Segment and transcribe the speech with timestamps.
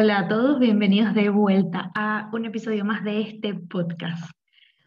[0.00, 4.30] Hola a todos, bienvenidos de vuelta a un episodio más de este podcast.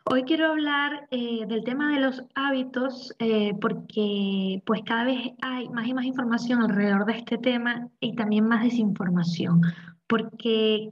[0.05, 5.67] Hoy quiero hablar eh, del tema de los hábitos eh, porque pues cada vez hay
[5.67, 9.59] más y más información alrededor de este tema y también más desinformación
[10.07, 10.87] porque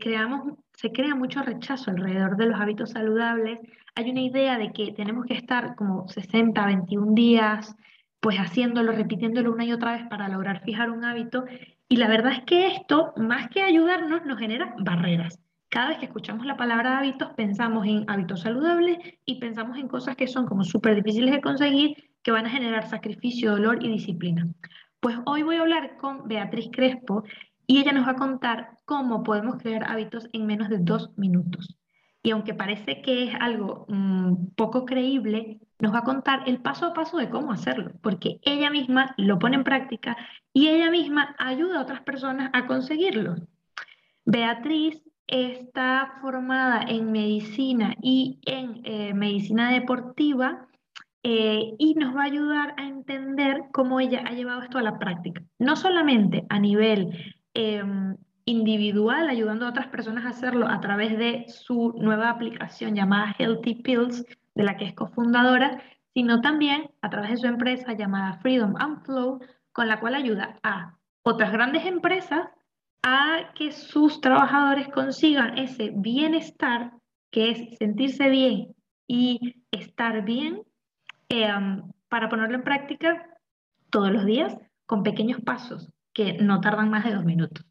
[0.74, 3.62] se crea mucho rechazo alrededor de los hábitos saludables.
[3.96, 7.74] Hay una idea de que tenemos que estar como 60, 21 días
[8.20, 11.46] pues haciéndolo, repitiéndolo una y otra vez para lograr fijar un hábito.
[11.92, 15.40] Y la verdad es que esto, más que ayudarnos, nos genera barreras.
[15.70, 20.16] Cada vez que escuchamos la palabra hábitos, pensamos en hábitos saludables y pensamos en cosas
[20.16, 24.48] que son como súper difíciles de conseguir, que van a generar sacrificio, dolor y disciplina.
[25.00, 27.24] Pues hoy voy a hablar con Beatriz Crespo
[27.66, 31.76] y ella nos va a contar cómo podemos crear hábitos en menos de dos minutos.
[32.22, 36.88] Y aunque parece que es algo mm, poco creíble, nos va a contar el paso
[36.88, 40.18] a paso de cómo hacerlo, porque ella misma lo pone en práctica
[40.54, 43.36] y ella misma ayuda a otras personas a conseguirlo.
[44.26, 50.68] Beatriz está formada en medicina y en eh, medicina deportiva
[51.24, 54.98] eh, y nos va a ayudar a entender cómo ella ha llevado esto a la
[54.98, 61.18] práctica, no solamente a nivel em, individual, ayudando a otras personas a hacerlo a través
[61.18, 64.26] de su nueva aplicación llamada Healthy Pills,
[64.60, 65.82] de la que es cofundadora,
[66.14, 69.40] sino también a través de su empresa llamada Freedom and Flow,
[69.72, 72.50] con la cual ayuda a otras grandes empresas
[73.02, 76.92] a que sus trabajadores consigan ese bienestar,
[77.32, 78.76] que es sentirse bien
[79.08, 80.64] y estar bien,
[81.30, 83.30] em, para ponerlo en práctica
[83.90, 87.66] todos los días con pequeños pasos que no tardan más de dos minutos.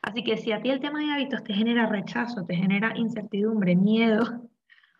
[0.00, 3.76] Así que si a ti el tema de hábitos te genera rechazo, te genera incertidumbre,
[3.76, 4.48] miedo,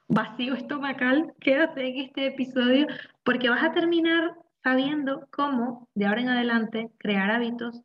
[0.08, 2.86] vacío estomacal, quédate en este episodio
[3.22, 7.82] porque vas a terminar sabiendo cómo de ahora en adelante crear hábitos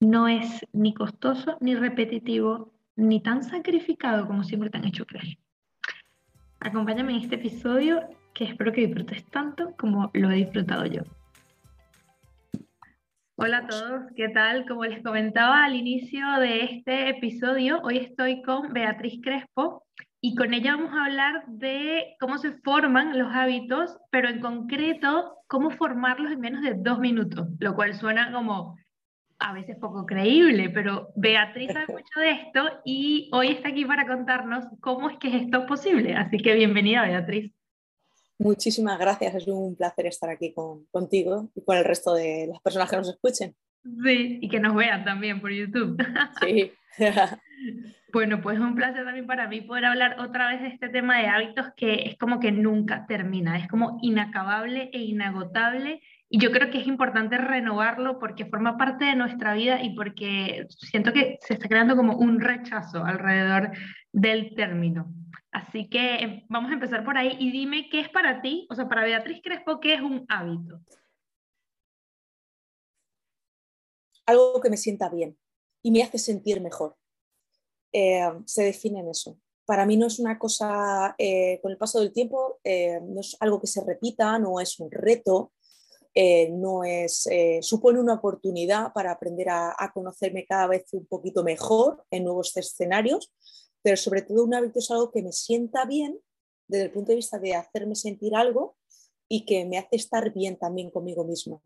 [0.00, 5.38] no es ni costoso, ni repetitivo, ni tan sacrificado como siempre te han hecho creer.
[6.60, 8.00] Acompáñame en este episodio
[8.34, 11.02] que espero que disfrutes tanto como lo he disfrutado yo.
[13.36, 14.66] Hola a todos, ¿qué tal?
[14.66, 19.84] Como les comentaba al inicio de este episodio, hoy estoy con Beatriz Crespo,
[20.20, 25.36] y con ella vamos a hablar de cómo se forman los hábitos, pero en concreto,
[25.46, 28.76] cómo formarlos en menos de dos minutos, lo cual suena como
[29.38, 34.06] a veces poco creíble, pero Beatriz sabe mucho de esto y hoy está aquí para
[34.06, 36.14] contarnos cómo es que es esto posible.
[36.14, 37.52] Así que bienvenida, Beatriz.
[38.38, 40.54] Muchísimas gracias, es un placer estar aquí
[40.90, 43.54] contigo y con el resto de las personas que nos escuchen.
[44.04, 45.96] Sí, y que nos vean también por YouTube.
[46.40, 46.72] Sí.
[48.12, 51.18] Bueno, pues es un placer también para mí poder hablar otra vez de este tema
[51.18, 56.50] de hábitos que es como que nunca termina, es como inacabable e inagotable y yo
[56.50, 61.38] creo que es importante renovarlo porque forma parte de nuestra vida y porque siento que
[61.40, 63.72] se está creando como un rechazo alrededor
[64.12, 65.12] del término.
[65.50, 68.74] Así que em, vamos a empezar por ahí y dime qué es para ti, o
[68.74, 70.80] sea, para Beatriz Crespo, ¿qué es un hábito?
[74.26, 75.38] Algo que me sienta bien
[75.82, 76.97] y me hace sentir mejor.
[77.92, 79.38] Eh, se define en eso.
[79.64, 83.36] Para mí no es una cosa, eh, con el paso del tiempo, eh, no es
[83.40, 85.52] algo que se repita, no es un reto,
[86.50, 87.28] no es,
[87.60, 92.56] supone una oportunidad para aprender a, a, conocerme cada vez un poquito mejor en nuevos
[92.56, 93.32] escenarios,
[93.82, 96.18] pero sobre todo un hábito es algo que me sienta bien
[96.66, 98.76] desde el punto de vista de hacerme sentir algo
[99.28, 101.62] y que me hace estar bien también conmigo mismo.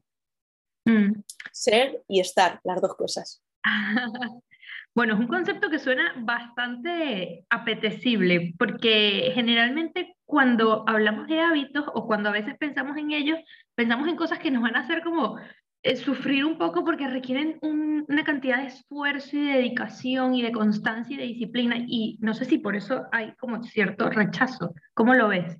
[0.85, 1.23] Mm.
[1.53, 3.43] Ser y estar, las dos cosas.
[4.95, 12.07] Bueno, es un concepto que suena bastante apetecible, porque generalmente cuando hablamos de hábitos o
[12.07, 13.39] cuando a veces pensamos en ellos,
[13.75, 15.39] pensamos en cosas que nos van a hacer como
[15.83, 20.53] eh, sufrir un poco porque requieren una cantidad de esfuerzo y de dedicación y de
[20.53, 24.75] constancia y de disciplina, y no sé si por eso hay como cierto rechazo.
[24.93, 25.57] ¿Cómo lo ves?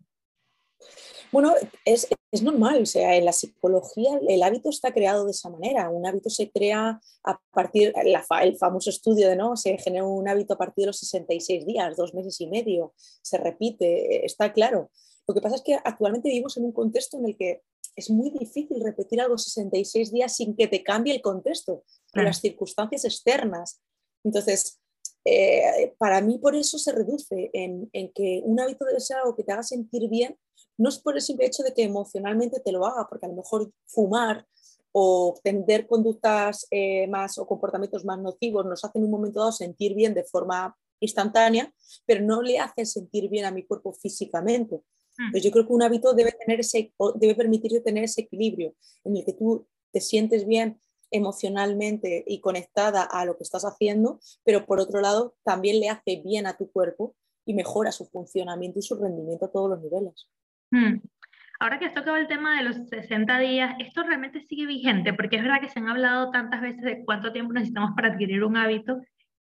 [1.33, 1.55] Bueno,
[1.87, 2.09] es,
[2.43, 5.89] normal, o sea, en la psicología el hábito está creado de esa manera.
[5.89, 10.55] Un hábito se crea a partir, el famoso estudio de no, se genera un hábito
[10.55, 12.93] a partir de los 66 días, dos meses y medio,
[13.23, 14.91] se repite, está claro.
[15.27, 17.63] Lo que pasa es que actualmente vivimos en un contexto en el que
[17.97, 21.83] es muy difícil repetir algo 66 días sin que te cambie el contexto,
[22.13, 23.81] las circunstancias externas.
[24.23, 24.81] Entonces,
[25.25, 29.35] eh, para mí por eso se reduce en, en, que un hábito debe ser algo
[29.35, 30.37] que te haga sentir bien
[30.79, 33.37] no es por el simple hecho de que emocionalmente te lo haga, porque a lo
[33.37, 34.47] mejor fumar
[34.93, 39.53] o tender conductas eh, más o comportamientos más nocivos nos hacen en un momento dado
[39.53, 41.73] sentir bien de forma instantánea,
[42.07, 44.83] pero no le hace sentir bien a mi cuerpo físicamente.
[45.19, 45.37] Mm.
[45.39, 48.75] yo creo que un hábito debe, tener ese, debe permitirte tener ese equilibrio
[49.05, 50.81] en el que tú te sientes bien
[51.11, 56.23] emocionalmente y conectada a lo que estás haciendo, pero por otro lado también le hace
[56.25, 57.15] bien a tu cuerpo
[57.45, 60.29] y mejora su funcionamiento y su rendimiento a todos los niveles.
[60.73, 61.01] Hmm.
[61.61, 65.13] Ahora que has tocado el tema de los 60 días, ¿esto realmente sigue vigente?
[65.13, 68.43] Porque es verdad que se han hablado tantas veces de cuánto tiempo necesitamos para adquirir
[68.43, 69.01] un hábito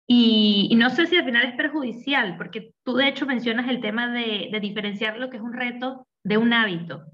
[0.07, 4.11] y, no sé si al final es perjudicial, porque tú de hecho mencionas el tema
[4.13, 7.05] de, de diferenciar lo que es un reto de un hábito.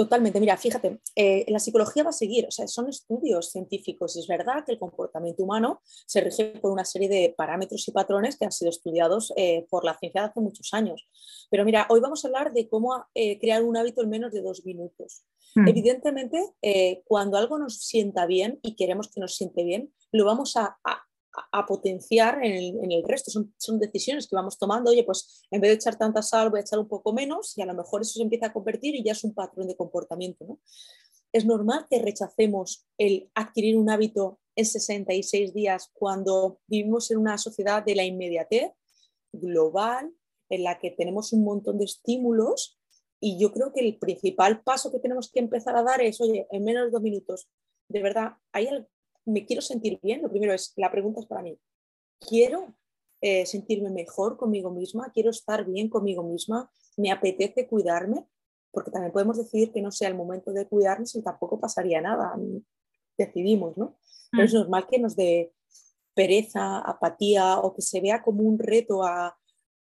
[0.00, 4.20] Totalmente, mira, fíjate, eh, la psicología va a seguir, o sea, son estudios científicos y
[4.20, 8.38] es verdad que el comportamiento humano se rige por una serie de parámetros y patrones
[8.38, 11.06] que han sido estudiados eh, por la ciencia de hace muchos años.
[11.50, 14.40] Pero mira, hoy vamos a hablar de cómo eh, crear un hábito en menos de
[14.40, 15.22] dos minutos.
[15.54, 15.68] Hmm.
[15.68, 16.46] Evidentemente,
[17.04, 21.09] cuando algo nos sienta bien y queremos que nos siente bien, lo vamos a a
[21.66, 23.30] potenciar en el, resto.
[23.56, 24.90] Son, decisiones que vamos tomando.
[24.90, 27.62] Oye, pues en vez de echar tanta sal, voy a echar un poco menos y
[27.62, 30.58] a lo mejor eso se empieza a convertir y ya es un patrón de comportamiento.
[31.32, 37.38] Es normal que rechacemos el adquirir un hábito en 66 días cuando vivimos en una
[37.38, 38.72] sociedad de la inmediatez
[39.32, 40.12] global,
[40.48, 42.80] en la que tenemos un montón de estímulos
[43.20, 46.46] y yo creo que el principal paso que tenemos que empezar a dar es, oye,
[46.50, 47.48] en menos de dos minutos,
[47.88, 48.66] de verdad, ¿hay
[49.30, 51.58] me quiero sentir bien, lo primero es, la pregunta es para mí,
[52.18, 52.74] ¿quiero
[53.20, 55.10] eh, sentirme mejor conmigo misma?
[55.12, 56.70] ¿Quiero estar bien conmigo misma?
[56.96, 58.26] ¿Me apetece cuidarme?
[58.70, 62.34] Porque también podemos decidir que no sea el momento de cuidarnos y tampoco pasaría nada.
[63.18, 63.98] Decidimos, ¿no?
[64.30, 64.56] Pero es mm.
[64.56, 65.52] normal que nos dé
[66.14, 69.36] pereza, apatía o que se vea como un reto a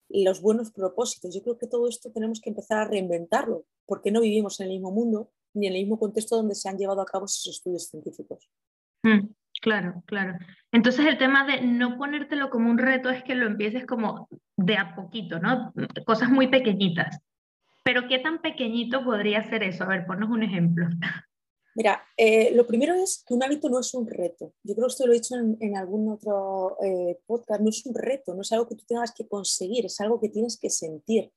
[0.09, 1.33] los buenos propósitos.
[1.33, 4.73] Yo creo que todo esto tenemos que empezar a reinventarlo, porque no vivimos en el
[4.73, 7.87] mismo mundo ni en el mismo contexto donde se han llevado a cabo esos estudios
[7.87, 8.49] científicos.
[9.05, 9.29] Mm,
[9.61, 10.37] claro, claro.
[10.71, 14.77] Entonces el tema de no ponértelo como un reto es que lo empieces como de
[14.77, 15.71] a poquito, ¿no?
[16.05, 17.19] Cosas muy pequeñitas.
[17.83, 19.83] Pero ¿qué tan pequeñito podría ser eso?
[19.83, 20.87] A ver, ponnos un ejemplo.
[21.75, 24.53] Mira, eh, lo primero es que un hábito no es un reto.
[24.63, 27.93] Yo creo que esto lo he dicho en, algún otro eh, podcast, no es un
[27.93, 31.31] reto, no es algo que tú tengas que conseguir, es algo que tienes que sentir.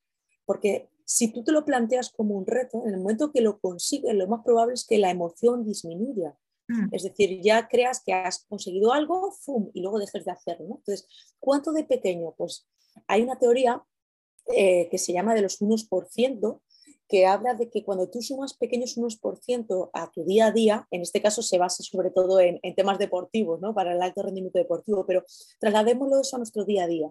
[0.46, 4.14] Porque si tú te lo planteas como un reto, en el momento que lo consigues,
[4.14, 6.34] lo más probable es que la emoción disminuya.
[6.68, 6.88] Mm.
[6.92, 9.70] Es decir, ya creas que has conseguido algo, ¡fum!
[9.74, 10.66] y luego dejes de hacerlo.
[10.66, 11.08] Entonces,
[11.40, 12.34] ¿cuánto de pequeño?
[12.36, 12.68] Pues
[13.06, 13.82] hay una teoría
[14.54, 16.62] eh, que se llama de los unos por ciento,
[17.08, 20.52] que habla de que cuando tú sumas pequeños unos por ciento a tu día a
[20.52, 23.74] día, en este caso se basa sobre todo en, temas deportivos, ¿no?
[23.74, 25.24] para el alto rendimiento deportivo, pero
[25.58, 27.10] trasladémoslo eso a nuestro día a día.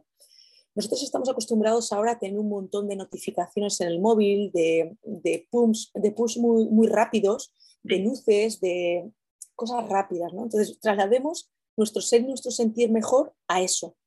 [0.75, 5.47] Nosotros estamos acostumbrados ahora a tener un montón de notificaciones en el móvil, de, de,
[5.95, 7.51] de push muy, muy rápidos,
[7.81, 9.11] de luces, de,
[9.57, 10.43] cosas rápidas, ¿no?
[10.43, 13.97] Entonces, traslademos nuestro ser, nuestro sentir mejor a eso.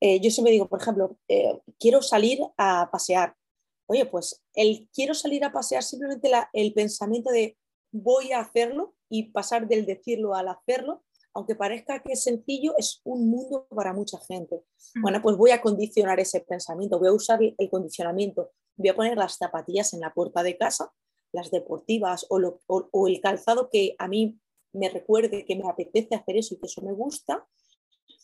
[0.00, 3.34] Eh, yo siempre digo, por ejemplo, eh, quiero salir a pasear.
[3.86, 7.56] Oye, pues el quiero salir a pasear, simplemente el pensamiento de
[7.92, 13.00] voy a hacerlo y pasar del decirlo al hacerlo, aunque parezca que es sencillo, es
[13.04, 14.64] un mundo para mucha gente.
[14.94, 15.02] Mm.
[15.02, 19.16] Bueno, pues voy a condicionar ese pensamiento, voy a usar el condicionamiento, voy a poner
[19.16, 20.92] las zapatillas en la puerta de casa,
[21.32, 24.38] las deportivas o, o el calzado que a mí
[24.76, 27.46] me recuerde que me apetece hacer eso y que eso me gusta.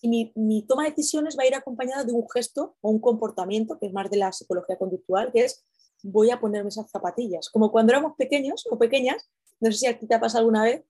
[0.01, 3.79] Y mi, toma de decisiones va a ir acompañada de un gesto o un comportamiento,
[3.79, 5.65] que es más de la psicología conductual, que es
[6.03, 7.49] voy a ponerme esas zapatillas.
[7.49, 9.31] Como cuando éramos pequeños o pequeñas,
[9.61, 10.85] no sé si a ti te ha pasado alguna vez,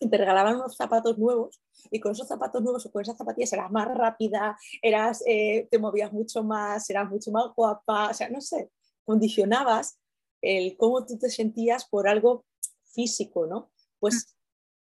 [0.00, 3.52] y te regalaban unos zapatos nuevos y con esos zapatos nuevos o con esas zapatillas
[3.52, 8.28] eras más rápida, eras, eh, te movías mucho más, eras mucho más guapa, o sea,
[8.28, 8.70] no sé,
[9.04, 9.98] condicionabas
[10.42, 12.44] el cómo tú te sentías por algo
[12.92, 13.70] físico, ¿no?
[13.98, 14.35] Pues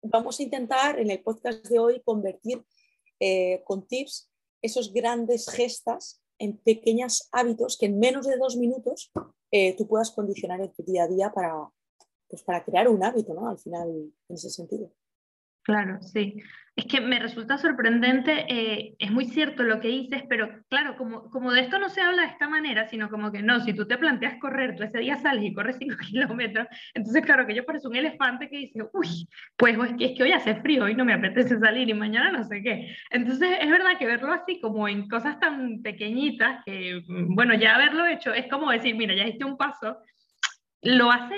[0.02, 2.64] vamos a intentar en el podcast de hoy convertir
[3.19, 4.30] eh, con tips
[4.62, 9.12] esos grandes gestas en pequeños hábitos que en menos de dos minutos
[9.50, 11.71] eh, tú puedas condicionar en tu día a día para,
[12.28, 13.49] pues para crear un hábito, ¿no?
[13.49, 13.88] Al final,
[14.28, 14.90] en ese sentido.
[15.62, 16.37] Claro, sí.
[16.76, 21.29] Es que me resulta sorprendente, eh, es muy cierto lo que dices, pero claro, como,
[21.29, 23.87] como de esto no se habla de esta manera, sino como que no, si tú
[23.87, 27.67] te planteas correr, tú ese día sales y corres 5 kilómetros, entonces claro que yo
[27.67, 30.95] parezco un elefante que dice, uy, pues es que, es que hoy hace frío y
[30.95, 32.95] no me apetece salir y mañana no sé qué.
[33.11, 38.07] Entonces es verdad que verlo así como en cosas tan pequeñitas, que bueno, ya haberlo
[38.07, 39.99] hecho es como decir, mira, ya hiciste un paso,
[40.82, 41.37] lo hace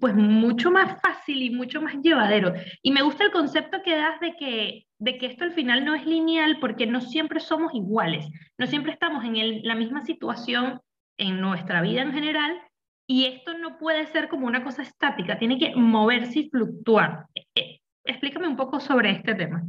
[0.00, 2.52] pues mucho más fácil y mucho más llevadero.
[2.82, 5.94] Y me gusta el concepto que das de que, de que esto al final no
[5.94, 10.80] es lineal porque no siempre somos iguales, no siempre estamos en la misma situación
[11.16, 12.60] en nuestra vida en general
[13.06, 17.26] y esto no puede ser como una cosa estática, tiene que moverse y fluctuar.
[17.34, 19.62] Eh, eh, explícame un poco sobre este tema.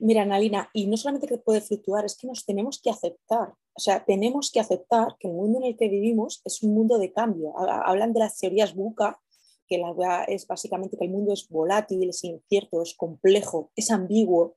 [0.00, 3.54] Mira, Nalina, y no solamente que puede fluctuar, es que nos tenemos que aceptar.
[3.74, 6.98] O sea, tenemos que aceptar que el mundo en el que vivimos es un mundo
[6.98, 7.58] de cambio.
[7.58, 9.20] Hablan de las teorías buca,
[9.66, 14.56] que la es básicamente que el mundo es volátil, es incierto, es complejo, es ambiguo.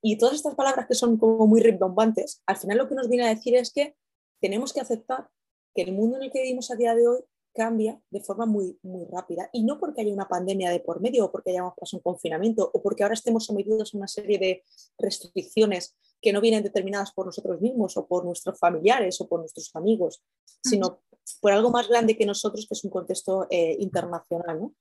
[0.00, 3.26] Y todas estas palabras que son como muy rimbombantes, al final lo que nos viene
[3.26, 3.96] a decir es que
[4.40, 5.28] tenemos que aceptar
[5.74, 7.20] que el mundo en el que vivimos a día de hoy
[7.56, 9.48] cambia de forma muy, muy rápida.
[9.52, 12.70] Y no porque haya una pandemia de por medio o porque hayamos pasado un confinamiento
[12.72, 14.64] o porque ahora estemos sometidos a una serie de
[14.98, 19.74] restricciones que no vienen determinadas por nosotros mismos o por nuestros familiares o por nuestros
[19.74, 20.22] amigos,
[20.62, 21.00] sino
[21.40, 24.60] por algo más grande que nosotros, que es un contexto eh, internacional.
[24.60, 24.74] ¿no?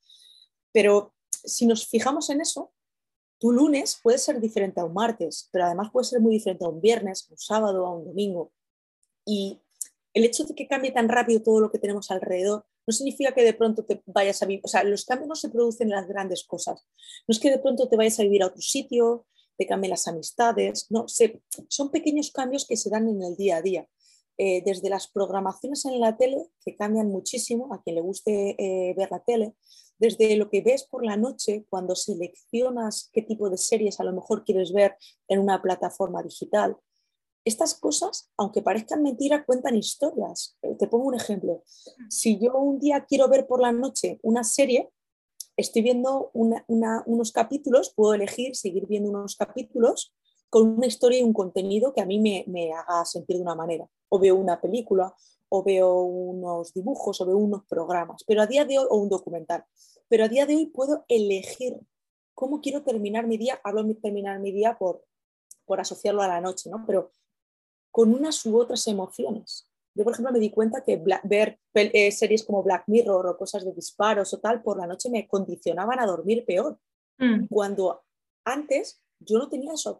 [0.71, 2.73] Pero si nos fijamos en eso,
[3.39, 6.69] tu lunes puede ser diferente a un martes, pero además puede ser muy diferente a
[6.69, 8.51] un viernes, a un sábado, a un domingo.
[9.25, 9.61] Y
[10.15, 13.43] el hecho de que cambie tan rápido todo lo que tenemos alrededor no significa que
[13.43, 16.07] de pronto te vayas a vivir, o sea, los cambios no se producen en las
[16.07, 16.87] grandes cosas.
[17.27, 20.07] No es que de pronto te vayas a vivir a otro sitio, te cambien las
[20.07, 23.87] amistades, no, son pequeños cambios que se dan en el día a día.
[24.37, 28.93] Eh, desde las programaciones en la tele, que cambian muchísimo a quien le guste eh,
[28.95, 29.53] ver la tele,
[29.97, 34.11] desde lo que ves por la noche cuando seleccionas qué tipo de series a lo
[34.11, 36.77] mejor quieres ver en una plataforma digital.
[37.45, 40.57] Estas cosas, aunque parezcan mentira, cuentan historias.
[40.63, 41.63] Eh, te pongo un ejemplo.
[42.09, 44.89] Si yo un día quiero ver por la noche una serie,
[45.55, 50.15] estoy viendo unos capítulos, puedo elegir seguir viendo unos capítulos
[50.49, 53.55] con una historia y un contenido que a mí me, me haga sentir de una
[53.55, 53.87] manera.
[54.09, 55.13] O veo una película,
[55.49, 59.09] o veo unos dibujos, o veo unos programas, pero a día de hoy, o un
[59.09, 59.65] documental.
[60.07, 61.79] Pero a día de hoy puedo elegir
[62.33, 63.59] cómo quiero terminar mi día.
[63.63, 65.03] Hablo de terminar mi día por,
[65.65, 66.83] por asociarlo a la noche, ¿no?
[66.87, 67.11] Pero
[67.95, 69.71] con unas u otras emociones.
[69.93, 73.63] Yo, por ejemplo, me di cuenta que ver eh, series como Black Mirror o cosas
[73.63, 76.77] de disparos o tal por la noche me condicionaban a dormir peor.
[77.17, 77.45] Mm.
[77.47, 78.03] Cuando
[78.43, 79.97] antes yo no tenía esa,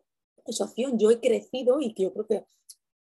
[0.66, 1.00] opción.
[1.00, 2.46] Yo he crecido y que yo creo que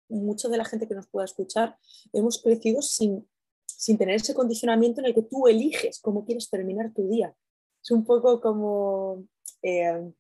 [0.10, 1.78] mucha de la gente que nos pueda escuchar
[2.12, 3.30] hemos crecido sin,
[3.68, 7.36] sin tener ese condicionamiento en el que tú eliges cómo quieres terminar tu día.
[7.84, 9.24] Es un poco como,
[9.62, 10.12] eh,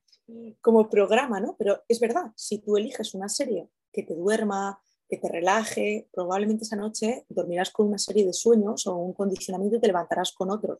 [0.61, 1.55] como programa, ¿no?
[1.57, 6.63] Pero es verdad, si tú eliges una serie que te duerma, que te relaje, probablemente
[6.63, 10.51] esa noche dormirás con una serie de sueños o un condicionamiento y te levantarás con
[10.51, 10.77] otro.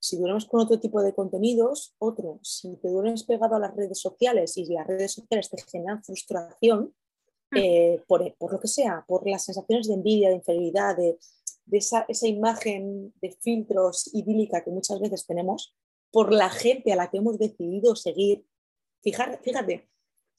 [0.00, 2.40] Si duermes con otro tipo de contenidos, otro.
[2.42, 6.94] Si te duermes pegado a las redes sociales y las redes sociales te generan frustración,
[7.50, 7.56] mm.
[7.56, 11.18] eh, por, lo que sea, por las sensaciones de envidia, de inferioridad, de,
[11.70, 15.74] esa, imagen de filtros idílica que muchas veces tenemos,
[16.10, 18.44] por la gente a la que hemos decidido seguir.
[19.02, 19.88] Fíjate, fíjate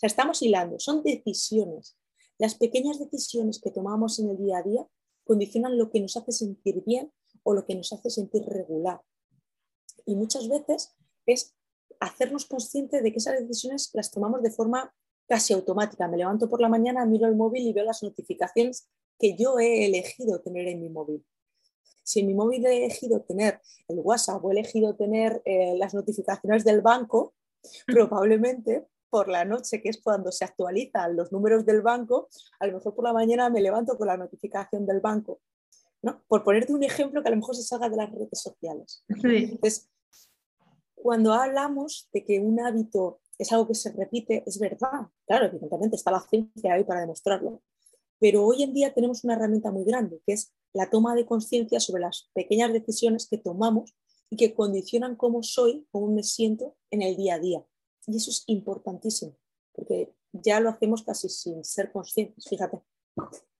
[0.08, 1.98] estamos hilando, son decisiones.
[2.40, 4.88] Las pequeñas decisiones que tomamos en el día a día
[5.26, 7.12] condicionan lo que nos hace sentir bien
[7.44, 9.02] o lo que nos hace sentir regular.
[10.06, 11.54] Y muchas veces es
[12.00, 14.96] hacernos conscientes de que esas decisiones las tomamos de forma
[15.28, 16.08] casi automática.
[16.08, 19.86] Me levanto por la mañana, miro el móvil y veo las notificaciones que yo he
[19.86, 21.26] elegido tener en mi móvil.
[22.04, 25.94] Si en mi móvil he elegido tener el WhatsApp o he elegido tener eh, las
[25.94, 27.34] notificaciones del banco,
[27.86, 32.74] probablemente por la noche, que es cuando se actualizan los números del banco, a lo
[32.74, 35.42] mejor por la mañana me levanto con la notificación del banco.
[36.02, 36.24] ¿no?
[36.28, 39.04] Por ponerte un ejemplo que a lo mejor se salga de las redes sociales.
[39.08, 39.90] Entonces,
[40.96, 45.08] cuando hablamos de que un hábito es algo que se repite, es verdad.
[45.26, 47.62] Claro, evidentemente está la ciencia ahí para demostrarlo.
[48.20, 51.80] Pero hoy en día tenemos una herramienta muy grande, que es la toma de conciencia
[51.80, 53.96] sobre las pequeñas decisiones que tomamos
[54.30, 57.66] y que condicionan cómo soy, cómo me siento en el día a día.
[58.10, 59.38] Y eso es importantísimo,
[59.72, 62.82] porque ya lo hacemos casi sin ser conscientes, fíjate.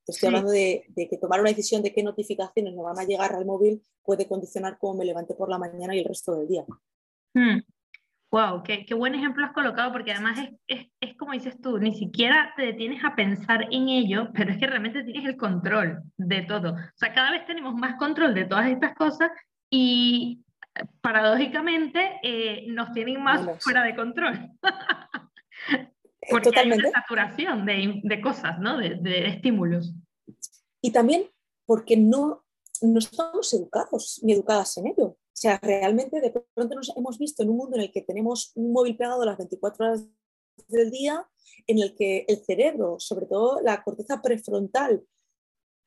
[0.08, 3.46] estoy hablando de, que tomar una decisión de qué notificaciones me van a llegar al
[3.46, 6.66] móvil puede condicionar cómo me levante por la mañana y el resto del día.
[8.32, 8.64] Wow, hmm.
[8.64, 11.94] qué, qué, buen ejemplo has colocado, porque además es, es, es, como dices tú, ni
[11.94, 16.42] siquiera te detienes a pensar en ello, pero es que realmente tienes el control de
[16.42, 16.72] todo.
[16.74, 19.30] O sea, cada vez tenemos más control de todas estas cosas
[19.70, 20.44] y
[21.02, 24.52] paradójicamente eh, nos tienen más fuera de control.
[26.30, 26.86] Porque Totalmente.
[26.86, 28.78] hay una saturación de, de cosas, ¿no?
[28.78, 29.94] De, de, estímulos.
[30.82, 31.30] Y también
[31.66, 32.46] porque no,
[32.82, 35.06] no estamos educados ni educadas en ello.
[35.06, 38.52] O sea, realmente de pronto nos hemos visto en un mundo en el que tenemos
[38.56, 40.06] un móvil pegado las 24 horas
[40.68, 41.26] del día,
[41.66, 45.04] en el que el cerebro, sobre todo la corteza prefrontal,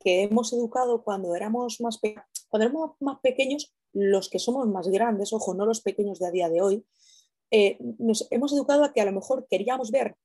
[0.02, 2.00] que hemos educado cuando éramos más,
[2.48, 6.30] cuando éramos más pequeños, los que somos más grandes, ojo, no los pequeños de a
[6.30, 6.86] día de hoy,
[7.54, 10.16] eh, nos hemos educado a que a lo mejor queríamos ver,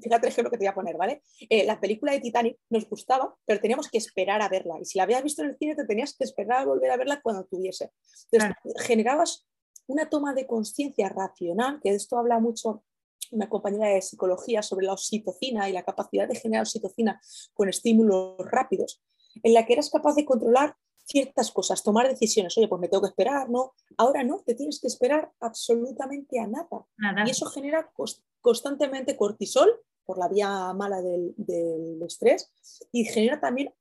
[0.00, 1.20] fíjate el ejemplo que te voy a poner, ¿vale?
[1.50, 4.76] Eh, la película de Titanic nos gustaba, pero teníamos que esperar a verla.
[4.80, 6.96] Y si la habías visto en el cine, te tenías que esperar a volver a
[6.96, 7.90] verla cuando tuviese.
[8.30, 9.48] Entonces, generabas
[9.88, 12.84] una toma de conciencia racional, que de esto habla mucho
[13.32, 17.20] una compañera de psicología sobre la oxitocina y la capacidad de generar oxitocina
[17.54, 19.02] con estímulos rápidos,
[19.42, 20.76] en la que eras capaz de controlar
[21.06, 22.56] ciertas cosas, tomar decisiones.
[22.58, 23.72] Oye, pues me tengo que esperar, ¿no?
[23.96, 26.86] Ahora no, te tienes que esperar absolutamente a nada.
[27.26, 27.92] Y eso genera
[28.40, 29.70] constantemente cortisol
[30.04, 32.50] por la vía mala del, del, estrés
[32.92, 33.72] y genera también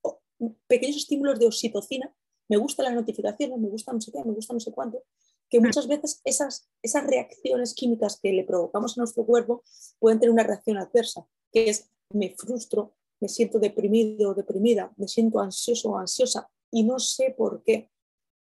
[0.67, 2.13] pequeños estímulos de oxitocina.
[2.47, 5.03] Me gustan las notificaciones, me gusta no sé qué, me gusta no sé cuánto,
[5.49, 9.63] que muchas veces esas, esas reacciones químicas que le provocamos a nuestro cuerpo
[9.99, 15.07] pueden tener una reacción adversa, que es me frustro, me siento deprimido o deprimida, me
[15.07, 17.89] siento ansioso o ansiosa y no sé por qué.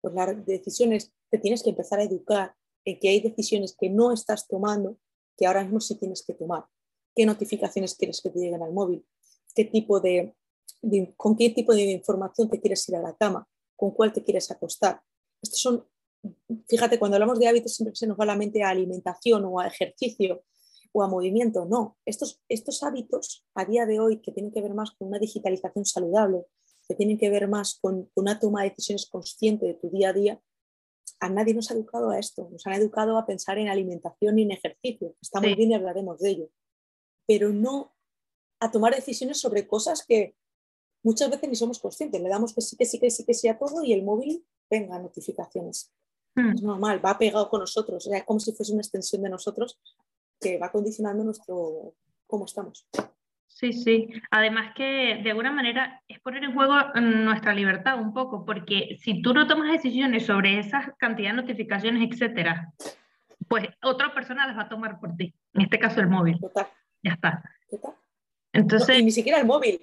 [0.01, 2.55] Pues las decisiones te tienes que empezar a educar
[2.85, 4.99] en que hay decisiones que no estás tomando
[5.37, 6.65] que ahora mismo sí tienes que tomar.
[7.15, 9.07] ¿Qué notificaciones quieres que te lleguen al móvil?
[9.55, 10.35] ¿Qué tipo de,
[11.17, 13.47] ¿Con qué tipo de información te quieres ir a la cama?
[13.75, 15.01] ¿Con cuál te quieres acostar?
[15.43, 15.87] Estos son,
[16.69, 19.67] fíjate, cuando hablamos de hábitos siempre se nos va la mente a alimentación o a
[19.67, 20.43] ejercicio
[20.97, 21.67] o a movimiento.
[21.67, 25.19] No, estos, estos hábitos a día de hoy que tienen que ver más con una
[25.19, 26.47] digitalización saludable,
[26.89, 30.13] que tienen que ver más con, una toma de decisiones consciente de tu día a
[30.15, 30.41] día,
[31.21, 34.43] a nadie nos ha educado a esto, nos han educado a pensar en alimentación y
[34.43, 35.15] en ejercicio.
[35.21, 36.51] Está muy bien y hablaremos de ello,
[37.27, 37.95] pero no
[38.59, 40.35] a tomar decisiones sobre cosas que
[41.03, 42.23] muchas veces ni somos conscientes.
[42.23, 44.47] Le damos que sí, que sí, que sí, que sí a todo y el móvil,
[44.71, 45.93] venga, notificaciones.
[46.35, 46.55] Hmm.
[46.55, 49.79] Es normal, va pegado con nosotros, es como si fuese una extensión de nosotros
[50.41, 51.95] que va condicionando nuestro
[52.27, 52.89] cómo estamos.
[53.47, 54.09] Sí, sí.
[54.31, 59.23] Además que de alguna manera es poner en juego nuestra libertad un poco, porque si
[59.23, 62.73] tú no tomas decisiones sobre esa cantidad de notificaciones, etcétera,
[63.49, 65.35] pues otra persona las va a tomar por ti.
[65.55, 66.39] En este caso el móvil.
[66.39, 66.67] Total.
[67.03, 67.43] Ya está.
[67.71, 67.95] Total.
[68.53, 69.81] Entonces, ni siquiera el móvil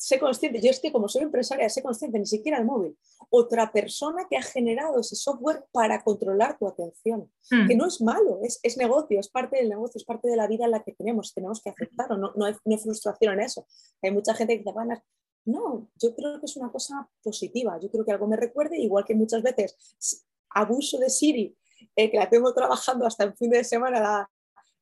[0.00, 2.96] sé consciente, yo es que como soy empresaria, sé consciente, ni siquiera el móvil.
[3.32, 7.68] Otra persona que ha generado ese software para controlar tu atención, hmm.
[7.68, 10.48] que no es malo, es, es, negocio, es parte del negocio, es parte de la
[10.48, 13.40] vida en la que tenemos, tenemos que aceptarlo, no, no, hay, no hay frustración en
[13.40, 13.66] eso.
[14.02, 15.00] Hay mucha gente que dice, bueno,
[15.44, 19.04] no, yo creo que es una cosa positiva, yo creo que algo me recuerde, igual
[19.04, 21.56] que muchas veces abuso de Siri,
[21.96, 24.30] eh, que la tengo trabajando hasta el fin de semana, la,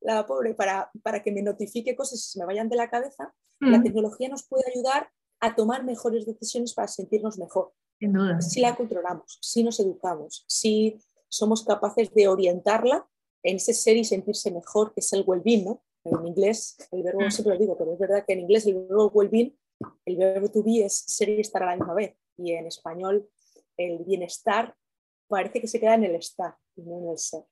[0.00, 3.34] la pobre, para, para, que me notifique cosas y se me vayan de la cabeza,
[3.60, 7.72] la tecnología nos puede ayudar a tomar mejores decisiones para sentirnos mejor.
[7.98, 8.40] Sin duda.
[8.40, 13.06] Si la controlamos, si nos educamos, si somos capaces de orientarla
[13.42, 15.82] en ese ser y sentirse mejor, que es el well-being, ¿no?
[16.04, 17.30] En inglés, el verbo, mm.
[17.30, 19.56] siempre lo digo, pero es verdad que en inglés el verbo well-being,
[20.04, 22.16] el verbo to be es ser y estar a la misma vez.
[22.36, 23.28] Y en español,
[23.76, 24.74] el bienestar
[25.28, 27.42] parece que se queda en el estar y no en el ser.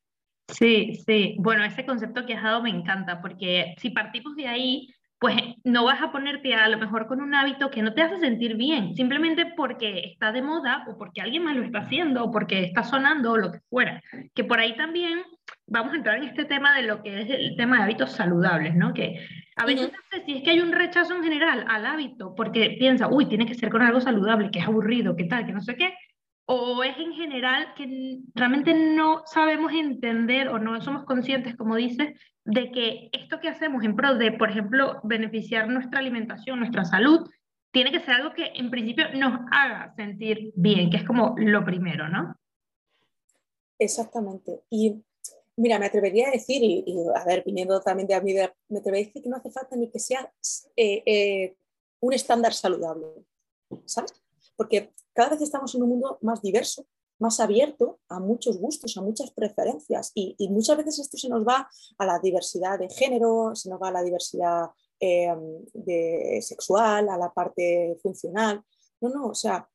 [0.48, 1.36] Sí, sí.
[1.40, 5.84] Bueno, ese concepto que has dado me encanta, porque si partimos de ahí, pues no
[5.84, 8.94] vas a ponerte a lo mejor con un hábito que no te hace sentir bien,
[8.94, 12.84] simplemente porque está de moda o porque alguien más lo está haciendo o porque está
[12.84, 14.02] sonando o lo que fuera.
[14.34, 15.22] Que por ahí también
[15.66, 18.74] vamos a entrar en este tema de lo que es el tema de hábitos saludables,
[18.74, 18.92] ¿no?
[18.92, 19.26] Que
[19.56, 23.08] a veces sé si es que hay un rechazo en general al hábito porque piensa,
[23.08, 25.76] uy, tiene que ser con algo saludable, que es aburrido, que tal, que no sé
[25.76, 25.94] qué,
[26.44, 32.12] o es en general que realmente no sabemos entender o no somos conscientes, como dices,
[32.46, 37.28] de que esto que hacemos en pro de, por ejemplo, beneficiar nuestra alimentación, nuestra salud,
[37.72, 41.64] tiene que ser algo que en principio nos haga sentir bien, que es como lo
[41.64, 42.36] primero, ¿no?
[43.78, 44.62] Exactamente.
[44.70, 45.02] Y
[45.56, 49.04] mira, me atrevería a decir, y, a ver, viniendo también de a mí, me atrevería
[49.04, 50.32] a decir que no hace falta ni que sea
[50.76, 51.56] eh, eh,
[52.00, 53.06] un estándar saludable,
[53.84, 54.22] ¿sabes?
[54.56, 56.86] Porque cada vez estamos en un mundo más diverso,
[57.18, 60.12] más abierto a muchos gustos, a muchas preferencias.
[60.14, 63.88] Y, muchas veces esto se nos va a la diversidad de género, se nos va
[63.88, 64.66] a la diversidad
[65.00, 68.62] em, de sexual, a la parte funcional.
[69.00, 69.68] No, no, o sea,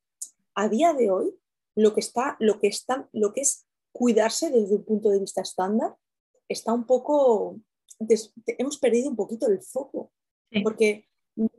[0.56, 1.36] a día de hoy
[1.76, 5.42] lo que está, lo que está, lo que es cuidarse desde un punto de vista
[5.42, 5.96] estándar
[6.48, 7.60] está un poco,
[8.46, 10.12] hemos perdido un poquito el foco,
[10.64, 11.08] porque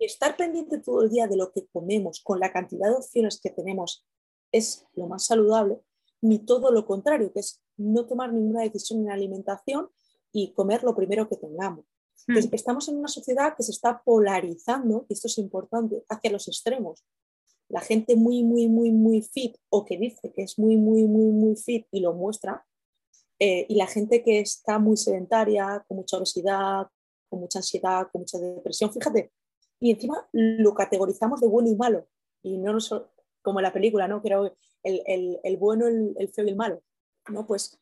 [0.00, 3.50] estar pendiente todo el día de lo que comemos con la cantidad de opciones que
[3.50, 4.04] tenemos
[4.52, 5.80] es lo más saludable,
[6.20, 9.88] ni todo lo contrario, que es no tomar ninguna decisión en alimentación
[10.32, 11.84] y comer lo primero que tengamos.
[12.26, 12.36] Hmm.
[12.52, 17.04] estamos en una sociedad que se está polarizando, y esto es importante, hacia los extremos.
[17.68, 21.32] La gente muy, muy, muy, muy fit o que dice que es muy, muy, muy,
[21.32, 22.64] muy fit y lo muestra,
[23.38, 26.86] eh, y la gente que está muy sedentaria, con mucha obesidad,
[27.28, 29.32] con mucha ansiedad, con mucha depresión, fíjate,
[29.80, 32.06] y encima lo categorizamos de bueno y malo,
[32.42, 32.94] y no nos,
[33.42, 34.22] como la película, ¿no?
[34.22, 36.82] Creo el, el, el bueno, el, el, feo y el malo,
[37.28, 37.46] ¿no?
[37.46, 37.78] Pues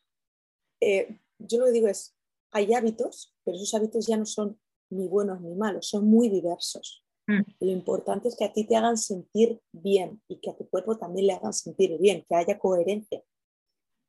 [0.81, 2.15] eh, yo lo que digo es,
[2.51, 7.05] hay hábitos, pero esos hábitos ya no son ni buenos ni malos, son muy diversos.
[7.27, 7.41] Mm.
[7.59, 10.97] lo importante es que a ti te hagan sentir bien y que a tu cuerpo
[10.97, 13.23] también le hagan sentir bien, que haya coherencia.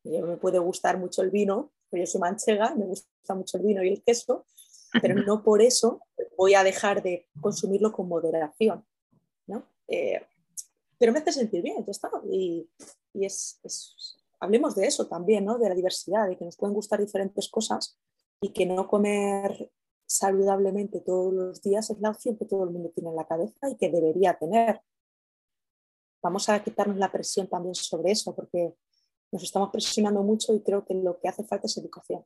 [0.03, 3.65] Yo me puede gustar mucho el vino, pero yo soy manchega, me gusta mucho el
[3.65, 4.47] vino y el queso,
[5.01, 6.01] pero no por eso
[6.37, 8.85] voy a dejar de consumirlo con moderación.
[9.47, 9.67] ¿no?
[9.89, 10.23] Eh,
[11.03, 12.09] pero me hace sentir bien, ya está.
[12.31, 12.71] Y,
[13.13, 15.59] y es, es, hablemos de eso también, ¿no?
[15.59, 17.99] De la diversidad, de que nos pueden gustar diferentes cosas
[18.41, 19.73] y que no comer
[20.07, 23.69] saludablemente todos los días es la opción que todo el mundo tiene en la cabeza
[23.69, 24.81] y que debería tener.
[26.23, 28.73] Vamos a quitarnos la presión también sobre eso, porque
[29.33, 32.25] nos estamos presionando mucho y creo que lo que hace falta es educación.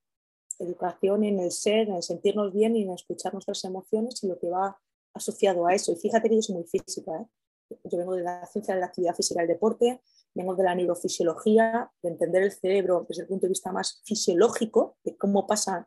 [0.58, 4.38] Educación en el ser, en el sentirnos bien y en escuchar nuestras emociones y lo
[4.38, 4.78] que va
[5.14, 5.92] asociado a eso.
[5.92, 7.12] Y fíjate que yo soy muy física.
[7.22, 7.26] ¿eh?
[7.84, 10.00] Yo vengo de la ciencia de la actividad física y el deporte,
[10.34, 14.98] vengo de la neurofisiología, de entender el cerebro desde el punto de vista más fisiológico,
[15.04, 15.86] de cómo pasan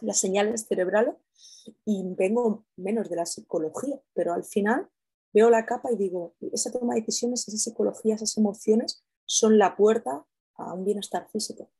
[0.00, 1.14] las señales cerebrales,
[1.84, 4.88] y vengo menos de la psicología, pero al final
[5.32, 9.76] veo la capa y digo, esa toma de decisiones, esa psicología, esas emociones son la
[9.76, 11.70] puerta a un bienestar físico.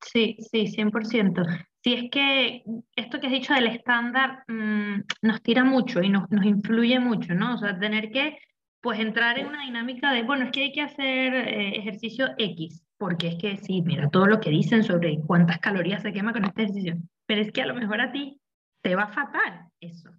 [0.00, 1.44] Sí, sí, 100%.
[1.86, 2.64] Si es que
[2.96, 7.32] esto que has dicho del estándar mm, nos tira mucho y nos, nos, influye mucho,
[7.32, 7.54] ¿no?
[7.54, 8.40] O sea, tener que
[8.80, 12.82] pues entrar en una dinámica de, bueno, es que hay que hacer eh, ejercicio X,
[12.98, 16.44] porque es que sí, mira, todo lo que dicen sobre cuántas calorías se quema con
[16.44, 18.40] este ejercicio, pero es que a lo mejor a ti
[18.82, 20.10] te va fatal eso.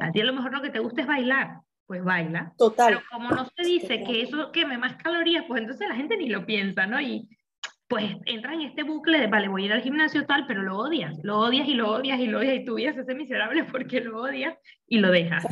[0.00, 1.58] A ti a lo mejor lo que te gusta es bailar,
[1.88, 2.52] pues baila.
[2.56, 2.86] Total.
[2.86, 6.28] Pero como no se dice que eso queme más calorías, pues entonces la gente ni
[6.28, 7.00] lo piensa, ¿no?
[7.00, 7.28] Y
[7.88, 10.78] pues entras en este bucle de, vale, voy a ir al gimnasio tal, pero lo
[10.78, 13.64] odias, lo odias y lo odias y lo odias y tu vida se hace miserable
[13.72, 15.44] porque lo odias y lo dejas.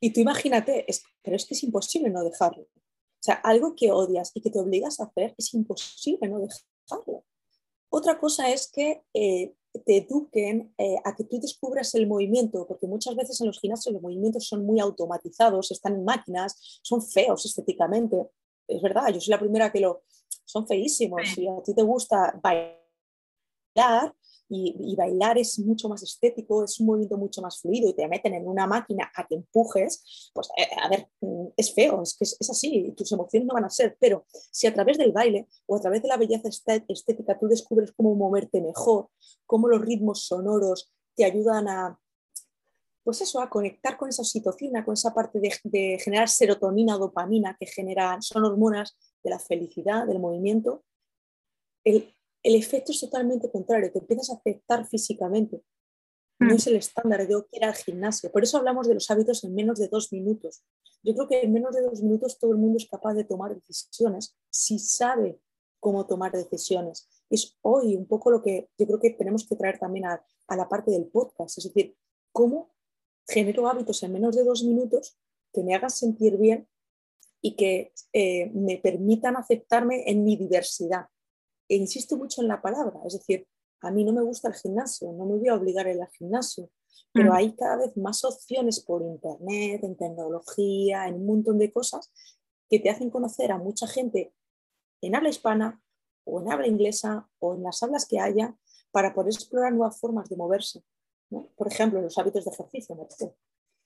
[0.00, 0.86] Y tú imagínate,
[1.22, 2.62] pero es que es imposible no dejarlo.
[2.62, 7.24] O sea, algo que odias y que te obligas a hacer es imposible no dejarlo.
[7.90, 12.86] Otra cosa es que eh, te eduquen eh, a que tú descubras el movimiento, porque
[12.86, 17.44] muchas veces en los gimnasios los movimientos son muy automatizados, están en máquinas, son feos
[17.44, 18.30] estéticamente.
[18.66, 20.02] Es verdad, yo soy la primera que lo...
[20.50, 21.22] Son feísimos.
[21.34, 24.14] Si a ti te gusta bailar,
[24.52, 28.34] y, bailar es mucho más estético, es un movimiento mucho más fluido y te meten
[28.34, 32.24] en una máquina a que empujes, pues eh, a ver, mm, es feo, es que
[32.24, 35.76] es, así, tus emociones no van a ser, pero si a través del baile o
[35.76, 36.48] a través de la belleza
[36.88, 39.08] estética tú descubres cómo moverte mejor,
[39.46, 42.00] cómo los ritmos sonoros te ayudan a,
[43.02, 46.98] pues eso, a conectar con esa oxitocina, con esa parte de, de generar serotonina o
[46.98, 50.84] dopamina que generan, son hormonas de la felicidad, del movimiento,
[51.84, 55.62] el, el efecto es totalmente contrario, te empiezas a aceptar físicamente.
[56.38, 56.56] No mm.
[56.56, 58.32] es el estándar de ir al gimnasio.
[58.32, 60.64] Por eso hablamos de los hábitos en menos de dos minutos.
[61.02, 63.54] Yo creo que en menos de dos minutos todo el mundo es capaz de tomar
[63.54, 65.38] decisiones si sabe
[65.80, 67.08] cómo tomar decisiones.
[67.28, 70.68] Es hoy un poco lo que yo creo que tenemos que traer también a, la
[70.68, 71.58] parte del podcast.
[71.58, 71.96] Es decir,
[72.32, 72.70] cómo
[73.28, 75.16] genero hábitos en menos de dos minutos
[75.52, 76.68] que me hagan sentir bien
[77.42, 81.06] y que eh, me permitan aceptarme en mi diversidad
[81.68, 83.46] e insisto mucho en la palabra, es decir,
[83.82, 86.08] a mí no me gusta el gimnasio, no me voy a obligar a ir al
[86.08, 86.68] gimnasio,
[87.12, 87.34] pero mm.
[87.34, 92.12] hay cada vez más opciones por internet, en tecnología, en un montón de cosas
[92.68, 94.34] que te hacen conocer a mucha gente
[95.00, 95.82] en habla hispana
[96.24, 98.56] o en habla inglesa o en las hablas que haya
[98.90, 100.82] para poder explorar nuevas formas de moverse.
[101.30, 102.96] Por ejemplo, los hábitos de ejercicio.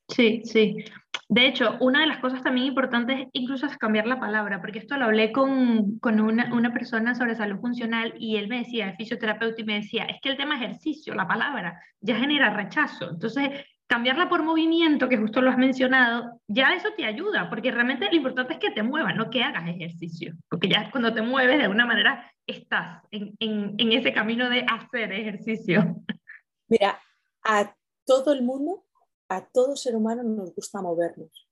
[0.09, 0.85] Sí, sí.
[1.28, 4.96] De hecho, una de las cosas también importantes incluso es cambiar la palabra, porque esto
[4.96, 8.96] lo hablé con, con una, una, persona sobre salud funcional y él me decía, el
[8.96, 13.11] fisioterapeuta, y me decía, es que el tema ejercicio, la palabra, ya genera rechazo.
[13.11, 13.48] Entonces,
[13.87, 18.16] cambiarla por movimiento, que justo lo has mencionado, ya eso te ayuda, porque realmente lo
[18.16, 21.64] importante es que te muevas, no que hagas ejercicio, porque ya cuando te mueves de
[21.64, 25.96] alguna manera estás en, en, en ese camino de hacer ejercicio.
[26.68, 26.98] Mira,
[27.44, 28.85] a todo el mundo
[29.28, 31.48] a todo ser humano nos gusta movernos.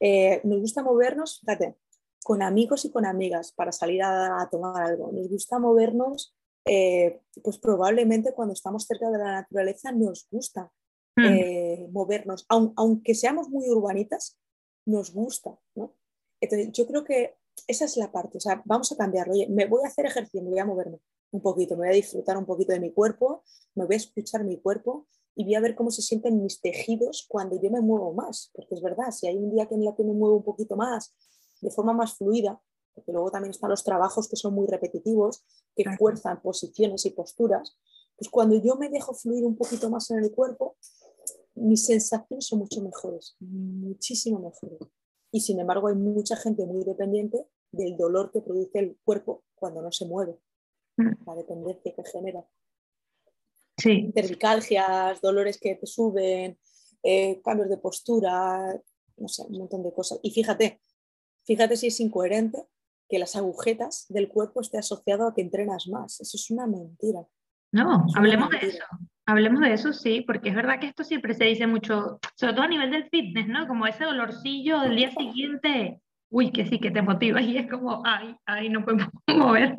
[0.00, 1.76] Eh, nos gusta movernos, fíjate,
[2.22, 5.10] con amigos y con amigas para salir a, tomar algo.
[5.12, 10.72] Nos gusta movernos, eh, pues probablemente cuando estamos cerca de la naturaleza nos gusta
[11.16, 11.24] mm.
[11.24, 14.38] eh, movernos, aunque seamos muy urbanitas,
[14.86, 15.58] nos gusta.
[16.40, 19.32] Entonces, yo creo que esa es la parte, o sea, vamos a cambiarlo.
[19.32, 20.98] Oye, me voy a hacer ejercicio, me voy a moverme
[21.30, 23.42] un poquito, me voy a disfrutar un poquito de mi cuerpo,
[23.74, 27.26] me voy a escuchar mi cuerpo y voy a ver cómo se sienten mis tejidos
[27.28, 29.94] cuando yo me muevo más, porque es verdad, si hay un día que en la
[29.94, 31.14] que me muevo un poquito más,
[31.60, 32.60] de forma más fluida,
[32.94, 35.44] porque luego también están los trabajos que son muy repetitivos,
[35.74, 37.76] que fuerzan posiciones y posturas,
[38.16, 40.76] pues cuando yo me dejo fluir un poquito más en el cuerpo,
[41.54, 44.78] mis sensaciones son mucho mejores, muchísimo mejores.
[45.32, 49.82] Y sin embargo hay mucha gente muy dependiente del dolor que produce el cuerpo cuando
[49.82, 50.38] no se mueve,
[50.96, 51.26] mm.
[51.26, 52.46] la dependencia que genera.
[53.76, 54.12] Sí.
[54.14, 56.58] Cervicalgias, dolores que te suben,
[57.02, 58.74] eh, cambios de postura,
[59.16, 60.18] no sé, un montón de cosas.
[60.22, 60.80] Y fíjate,
[61.44, 62.64] fíjate si es incoherente
[63.08, 66.20] que las agujetas del cuerpo esté asociado a que entrenas más.
[66.20, 67.26] Eso es una mentira.
[67.72, 68.84] No, hablemos de eso.
[69.26, 72.64] Hablemos de eso, sí, porque es verdad que esto siempre se dice mucho, sobre todo
[72.64, 73.66] a nivel del fitness, ¿no?
[73.66, 76.00] Como ese dolorcillo del día siguiente.
[76.30, 79.78] uy, que sí, que te motiva y es como, ay, ay, no podemos mover.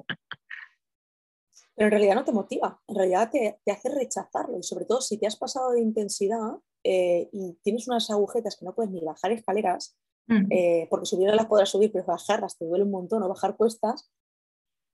[1.75, 5.01] Pero en realidad no te motiva, en realidad te, te hace rechazarlo y sobre todo
[5.01, 9.01] si te has pasado de intensidad eh, y tienes unas agujetas que no puedes ni
[9.01, 10.51] bajar escaleras, mm.
[10.51, 14.09] eh, porque subirlas las podrás subir, pero bajarlas te duele un montón o bajar cuestas,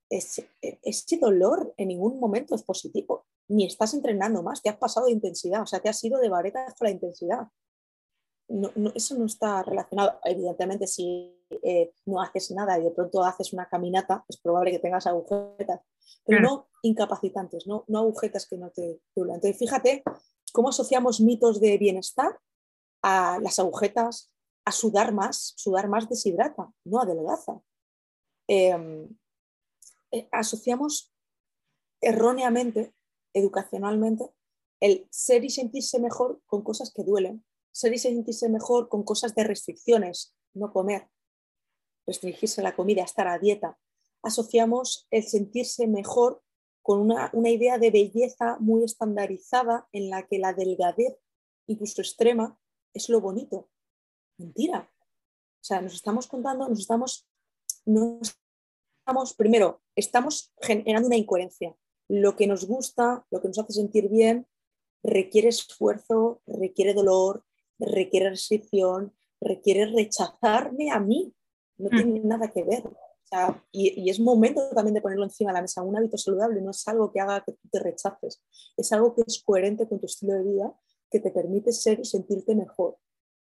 [0.10, 5.06] ese, ese dolor en ningún momento es positivo, ni estás entrenando más, te has pasado
[5.06, 7.48] de intensidad, o sea, te has ido de varetas con la intensidad
[8.96, 10.20] eso no está relacionado.
[10.24, 14.80] Evidentemente, si eh, no haces nada y de pronto haces una caminata, es probable que
[14.80, 15.82] tengas agujetas,
[16.26, 19.36] pero no incapacitantes, no, no agujetas que no te duelen.
[19.36, 20.04] Entonces, fíjate
[20.54, 22.40] cómo asociamos mitos de bienestar
[23.02, 24.32] a las agujetas,
[24.66, 25.54] a sudar más.
[25.58, 27.62] Sudar más deshidrata, no adelgaza.
[28.48, 29.08] Em,
[30.12, 31.14] eh, asociamos
[32.02, 32.94] erróneamente,
[33.34, 34.30] educacionalmente,
[34.82, 39.36] el ser y sentirse mejor con cosas que duelen ser y sentirse mejor con cosas
[39.36, 41.10] de restricciones, no comer,
[42.06, 43.80] restringirse la comida, estar a dieta.
[44.24, 46.44] Asociamos el sentirse mejor
[46.82, 51.18] con una, idea de belleza muy estandarizada en la que la delgadez,
[51.68, 52.58] incluso extrema,
[52.94, 53.70] es lo bonito.
[54.38, 54.92] Mentira.
[55.62, 57.28] O sea, nos estamos contando, nos estamos,
[57.86, 58.36] nos
[59.00, 61.76] estamos, primero, estamos generando una incoherencia.
[62.08, 64.48] Lo que nos gusta, lo que nos hace sentir bien,
[65.04, 67.46] requiere esfuerzo, requiere dolor,
[67.82, 71.34] requiere restricción, requiere rechazarme a mí.
[71.78, 71.96] No mm.
[71.96, 72.84] tiene nada que ver.
[73.72, 75.82] y, es momento también de ponerlo encima de la mesa.
[75.82, 78.44] Un hábito saludable no es algo que haga que tú te rechaces,
[78.78, 80.74] es algo que es coherente con tu estilo de vida,
[81.10, 82.98] que te permite ser y sentirte mejor.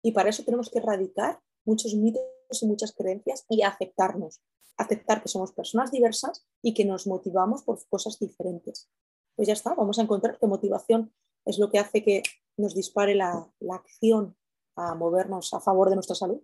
[0.03, 2.22] Y para eso tenemos que erradicar muchos mitos
[2.62, 4.40] y muchas creencias y aceptarnos.
[4.77, 8.90] Aceptar que somos personas diversas y que nos motivamos por cosas diferentes.
[9.35, 11.12] Pues ya está, vamos a encontrar que motivación
[11.44, 12.22] es lo que hace que
[12.57, 14.37] nos dispare la, acción
[14.77, 16.40] a movernos a favor de nuestra salud.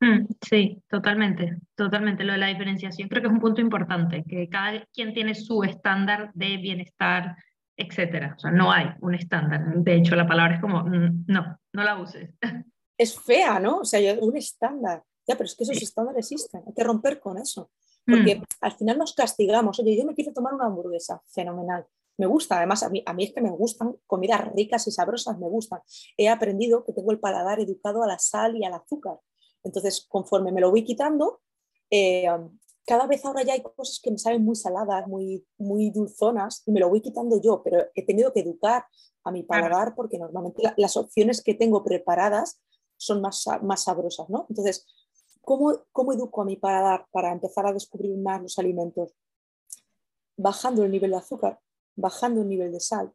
[0.00, 2.24] Mm, sí, totalmente, totalmente.
[2.24, 5.62] Lo de la diferenciación creo que es un punto importante, que cada quien tiene su
[5.62, 7.36] estándar de bienestar,
[7.76, 8.34] etcétera.
[8.36, 9.62] O sea, no hay un estándar.
[9.76, 12.30] De hecho, la palabra es como, mm, no, no la uses.
[12.96, 13.78] Es fea, ¿no?
[13.78, 15.02] O sea, un estándar.
[15.26, 16.62] Ya, pero es que esos estándares existen.
[16.64, 17.72] Hay que romper con eso.
[18.06, 18.42] Porque mm.
[18.60, 19.80] al final nos castigamos.
[19.80, 21.20] Oye, yo me quiero tomar una hamburguesa.
[21.26, 21.84] Fenomenal
[22.16, 25.38] me gusta, además a mí, a mí es que me gustan comidas ricas y sabrosas,
[25.38, 25.80] me gustan.
[26.16, 29.18] He aprendido que tengo el paladar educado a la sal y al azúcar.
[29.62, 31.40] Entonces, conforme me lo voy quitando,
[31.90, 32.28] eh,
[32.86, 36.72] cada vez ahora ya hay cosas que me saben muy saladas, muy, muy dulzonas, y
[36.72, 38.84] me lo voy quitando yo, pero he tenido que educar
[39.24, 42.60] a mi paladar porque normalmente las opciones que tengo preparadas
[42.96, 44.46] son más, más sabrosas, ¿no?
[44.50, 44.86] Entonces,
[45.40, 49.14] ¿cómo, ¿cómo educo a mi paladar para empezar a descubrir más los alimentos?
[50.36, 51.60] Bajando el nivel de azúcar,
[51.96, 53.12] bajando el nivel de sal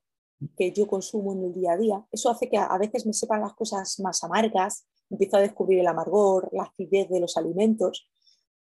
[0.56, 2.06] que yo consumo en el día a día.
[2.12, 5.88] Eso hace que a veces me sepan las cosas más amargas, empiezo a descubrir el
[5.88, 8.08] amargor, la acidez de los alimentos,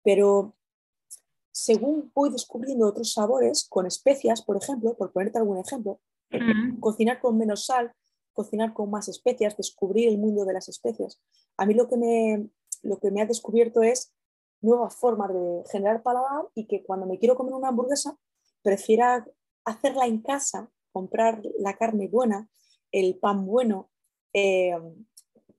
[0.03, 0.55] pero
[1.51, 5.99] según voy descubriendo otros sabores con especias, por ejemplo, por ponerte algún ejemplo,
[6.79, 7.93] cocinar con menos sal,
[8.33, 11.21] cocinar con más especias, descubrir el mundo de las especias.
[11.57, 12.49] A mí lo que me,
[12.83, 14.13] lo que me ha descubierto es
[14.61, 18.17] nuevas formas de generar paladar y que cuando me quiero comer una hamburguesa
[18.61, 19.25] prefiera
[19.65, 22.49] hacerla en casa, comprar la carne buena,
[22.91, 23.91] el pan bueno,
[24.33, 24.77] eh,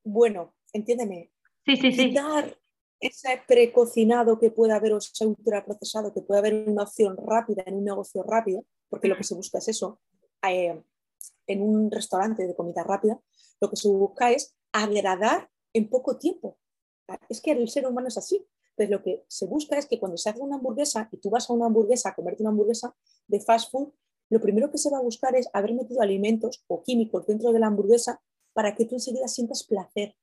[0.04, 1.32] bueno, entiéndeme,
[1.64, 2.08] sí, sí, sí.
[2.08, 2.56] quitar
[3.00, 7.76] ese precocinado que puede haber o ese ultraprocesado que puede haber una opción rápida en
[7.76, 10.00] un negocio rápido, porque lo que se busca es eso,
[10.46, 10.82] eh,
[11.46, 13.20] en un restaurante de comida rápida,
[13.60, 16.58] lo que se busca es agradar en poco tiempo.
[17.28, 18.46] Es que el ser humano es así.
[18.70, 21.50] Entonces, lo que se busca es que cuando se hace una hamburguesa y tú vas
[21.50, 22.94] a una hamburguesa a comerte una hamburguesa
[23.26, 23.92] de fast food,
[24.30, 27.59] lo primero que se va a buscar es haber metido alimentos o químicos dentro de
[27.59, 30.14] la hamburguesa para que tú enseguida sientas placer.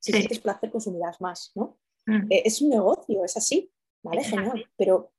[0.00, 1.78] Si sientes placer, consumirás más, ¿no?
[2.06, 2.32] Mm.
[2.32, 4.24] Eh, es un negocio, es así, ¿vale?
[4.24, 5.12] Genial, pero,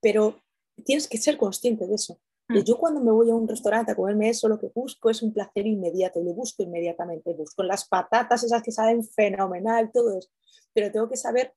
[0.00, 0.40] pero
[0.84, 2.20] tienes que ser consciente de eso.
[2.48, 2.58] Mm.
[2.60, 5.32] yo cuando me voy a un restaurante a comerme eso, lo que busco es un
[5.32, 10.28] placer inmediato, lo busco inmediatamente, busco las patatas esas que saben fenomenal, todo eso,
[10.72, 11.54] pero tengo que saber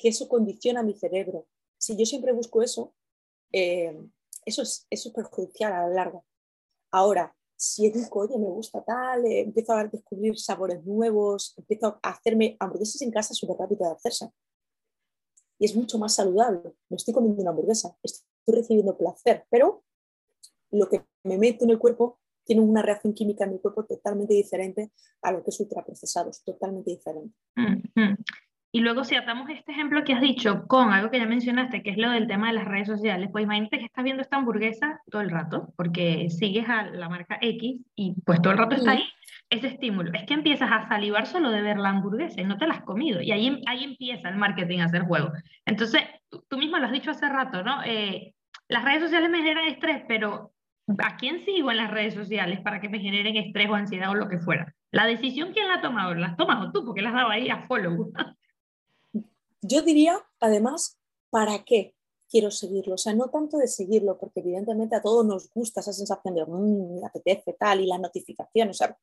[0.00, 1.46] que eso condiciona mi cerebro.
[1.78, 2.94] Si yo siempre busco eso,
[3.52, 3.96] eh,
[4.44, 6.22] eso es, perjudicial a la larga.
[6.90, 12.10] Ahora, si educo, oye, me gusta tal, eh, empiezo a descubrir sabores nuevos, empiezo a
[12.10, 14.30] hacerme hamburguesas en casa súper rápido de hacerse.
[15.58, 16.74] Y es mucho más saludable.
[16.88, 19.84] No estoy comiendo una hamburguesa, estoy recibiendo placer, pero
[20.70, 24.34] lo que me meto en el cuerpo tiene una reacción química en mi cuerpo totalmente
[24.34, 27.34] diferente a lo que es ultraprocesado, es totalmente diferente.
[28.76, 31.88] Y luego si atamos este ejemplo que has dicho con algo que ya mencionaste, que
[31.88, 35.00] es lo del tema de las redes sociales, pues imagínate que estás viendo esta hamburguesa
[35.10, 38.90] todo el rato, porque sigues a la marca X y pues todo el rato está
[38.90, 39.04] ahí.
[39.48, 40.10] ese estímulo.
[40.12, 42.82] Es que empiezas a salivar solo de ver la hamburguesa y no te la has
[42.82, 43.22] comido.
[43.22, 45.32] Y ahí, ahí empieza el marketing a hacer juego.
[45.64, 47.82] Entonces, tú, mismo lo has dicho hace rato, ¿no?
[47.82, 48.34] Eh,
[48.68, 50.52] las redes sociales me generan estrés, pero
[50.98, 54.14] ¿a quién sigo en las redes sociales para que me generen estrés o ansiedad o
[54.14, 54.74] lo que fuera?
[54.90, 56.14] La decisión, ¿quién la ha tomado?
[56.14, 56.84] ¿La has tomado tú?
[56.84, 58.12] Porque la has dado ahí a follow.
[59.62, 60.98] Yo diría, además,
[61.30, 61.94] ¿para qué
[62.28, 62.94] quiero seguirlo?
[62.94, 66.44] O sea, no tanto de seguirlo, porque evidentemente a todos nos gusta esa sensación de,
[66.44, 68.96] mmm, me apetece tal, y la notificación, o sea,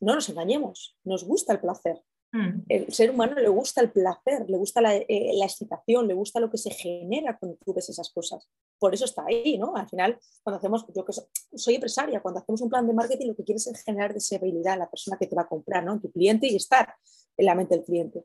[0.00, 2.02] no nos engañemos, nos gusta el placer.
[2.32, 2.62] Mm.
[2.68, 6.48] El ser humano le gusta el placer, le gusta eh, la, excitación, le gusta lo
[6.48, 8.48] que se genera cuando tú ves esas cosas.
[8.78, 9.74] Por eso está ahí, ¿no?
[9.76, 13.36] Al final, cuando hacemos, yo que soy, empresaria, cuando hacemos un plan de marketing, lo
[13.36, 15.94] que quieres es generar deseabilidad a la persona que te va a comprar, ¿no?
[15.94, 16.94] En tu cliente y estar
[17.36, 18.24] en la mente del cliente.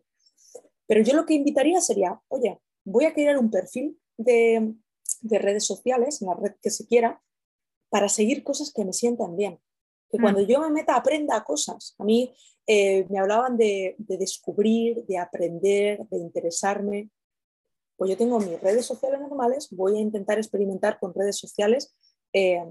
[0.88, 4.74] Pero yo lo que invitaría sería, oye, voy a crear un perfil de,
[5.21, 7.21] de redes sociales, en la red que se quiera,
[7.89, 9.60] para seguir cosas que me sientan bien
[10.10, 10.45] que cuando mm.
[10.45, 11.95] yo me meta aprenda cosas.
[11.98, 12.34] A mí
[12.67, 17.10] eh, me hablaban de, descubrir, de aprender, de interesarme.
[17.98, 21.95] Pues yo tengo mis redes sociales normales, voy a intentar experimentar con redes sociales
[22.34, 22.63] eh,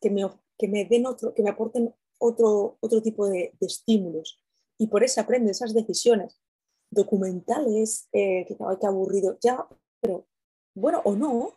[0.00, 4.42] que, me, que, me, den otro, que me aporten otro, otro tipo de, estímulos.
[4.78, 6.40] Y por eso aprende esas decisiones
[6.90, 9.66] documentales, eh, que hay que aburrido, ya,
[10.00, 10.26] pero
[10.74, 11.52] bueno, o no,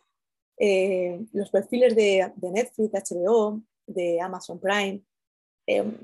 [1.32, 5.02] los perfiles de, Netflix, HBO, de Amazon Prime,
[5.72, 5.96] Em,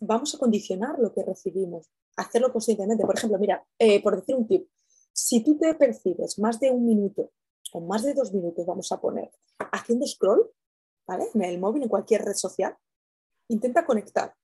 [0.00, 3.06] vamos a condicionar lo que recibimos, hacerlo conscientemente.
[3.06, 4.68] Por ejemplo, mira, eh, por decir un tip,
[5.12, 7.30] si tú te percibes más de un minuto
[7.72, 9.30] o más de dos minutos, vamos a poner,
[9.70, 10.50] haciendo scroll,
[11.06, 11.26] ¿vale?
[11.34, 12.76] En el móvil, en cualquier red social,
[13.48, 14.34] intenta conectar,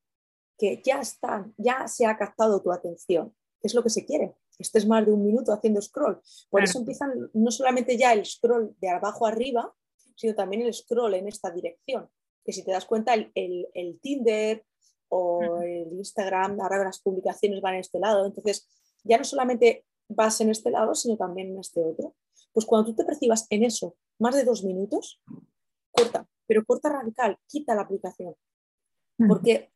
[0.56, 4.34] que ya está, ya se ha captado tu atención, que es lo que se quiere,
[4.58, 6.20] estés más de un minuto haciendo scroll.
[6.50, 9.74] Por eso empiezan no solamente ya el scroll de abajo arriba,
[10.14, 12.08] sino también el scroll en esta dirección
[12.48, 14.64] que si te das cuenta, el, el, Tinder
[15.10, 18.66] o el Instagram, ahora las publicaciones van en este lado, entonces
[19.04, 22.14] ya no solamente vas en este lado, sino también en este otro.
[22.54, 25.20] Pues cuando tú te percibas en eso más de dos minutos,
[25.90, 28.34] corta, pero corta radical, quita la aplicación,
[29.28, 29.70] porque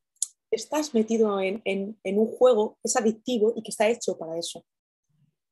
[0.52, 4.64] estás metido en, un juego que es adictivo y que está hecho para eso.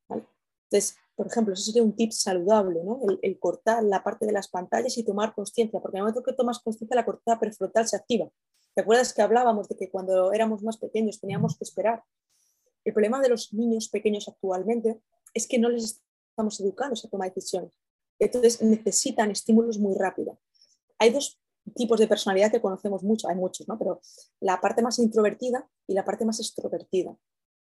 [0.09, 3.01] Entonces, por ejemplo, eso sería un tip saludable, ¿no?
[3.21, 6.33] el, cortar la parte de las pantallas y tomar conciencia, porque en el momento que
[6.33, 8.29] tomas conciencia la corteza prefrontal se activa.
[8.73, 12.03] ¿Te acuerdas que hablábamos de que cuando éramos más pequeños teníamos que esperar?
[12.85, 15.01] El problema de los niños pequeños actualmente
[15.33, 17.73] es que no les estamos educados a tomar decisiones.
[18.17, 20.37] Entonces necesitan estímulos muy rápidos.
[20.99, 21.41] Hay dos
[21.75, 23.77] tipos de personalidad que conocemos mucho, hay muchos, ¿no?
[23.77, 24.01] pero
[24.39, 27.15] la parte más introvertida y la parte más extrovertida.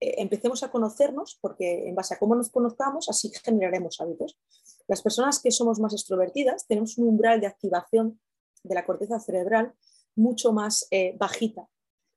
[0.00, 4.38] Eh, empecemos a conocernos, porque en base a cómo nos conozcamos, así generaremos hábitos.
[4.88, 8.20] Las personas que somos más extrovertidas tenemos un umbral de activación
[8.62, 9.74] de la corteza cerebral
[10.16, 11.68] mucho más eh, bajita.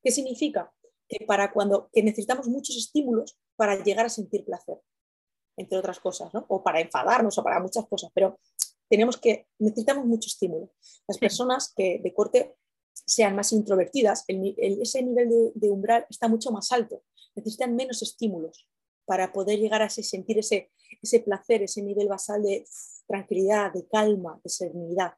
[0.01, 0.73] ¿Qué significa?
[1.07, 4.79] Que, para cuando, que necesitamos muchos estímulos para llegar a sentir placer,
[5.57, 6.45] entre otras cosas, ¿no?
[6.47, 8.39] o para enfadarnos o para muchas cosas, pero
[8.93, 10.71] tenemos que, necesitamos mucho estímulo.
[11.07, 12.55] Las personas que de corte
[12.93, 17.01] sean más introvertidas, ese nivel de, umbral está mucho más alto
[17.35, 18.69] necesitan menos estímulos
[19.05, 22.63] para poder llegar a sentir ese, ese placer, ese nivel basal de
[23.07, 25.13] tranquilidad, de calma, de serenidad.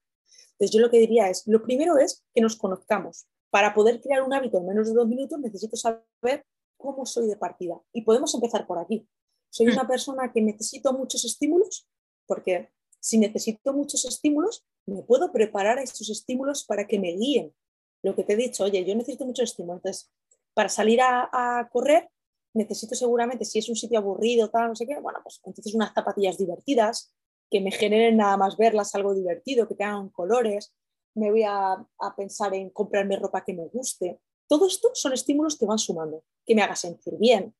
[0.51, 3.27] Entonces yo lo que diría es, lo primero es que nos conozcamos.
[3.49, 6.45] Para poder crear un hábito en menos de dos minutos necesito saber
[6.77, 7.75] cómo soy de partida.
[7.91, 9.05] Y podemos empezar por aquí.
[9.49, 11.89] Soy una persona que necesito muchos estímulos,
[12.25, 12.71] porque
[13.05, 17.53] si necesito muchos estímulos, me puedo preparar a estos estímulos para que me guíen.
[18.01, 20.11] Lo que te he dicho, oye, yo necesito muchos estímulos, entonces
[20.55, 22.09] para salir a, correr
[22.55, 25.93] necesito seguramente, si es un sitio aburrido, tal, no sé qué, bueno, pues entonces unas
[25.93, 27.13] zapatillas divertidas,
[27.51, 30.73] que me generen nada más verlas algo divertido, que tengan colores,
[31.13, 31.85] me voy a,
[32.17, 34.19] pensar en comprarme ropa que me guste.
[34.47, 37.53] Todo esto son estímulos que van sumando, que me haga sentir bien.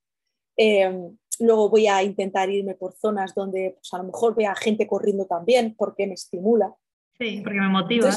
[0.58, 4.88] Em, luego voy a intentar irme por zonas donde pues, a lo mejor vea gente
[4.88, 6.76] corriendo también, porque me estimula.
[7.18, 8.12] Sí, porque me motiva.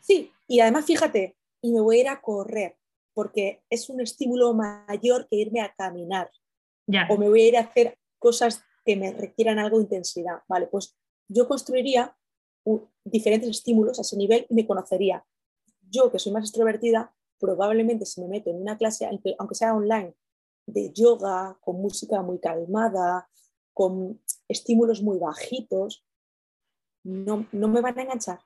[0.00, 2.76] sí, y además fíjate, y me voy a ir a correr
[3.14, 6.30] porque es un estímulo mayor que irme a caminar.
[7.08, 10.42] O me voy a ir a hacer cosas que me requieran algo de intensidad.
[10.48, 12.14] Vale, pues yo construiría
[13.04, 15.24] diferentes estímulos a ese nivel y me conocería.
[15.88, 20.14] Yo, que soy más extrovertida, probablemente si me meto en una clase, aunque sea online,
[20.66, 23.28] de yoga, con música muy calmada,
[23.72, 26.06] con estímulos muy bajitos,
[27.02, 28.40] no, me van a enganchar.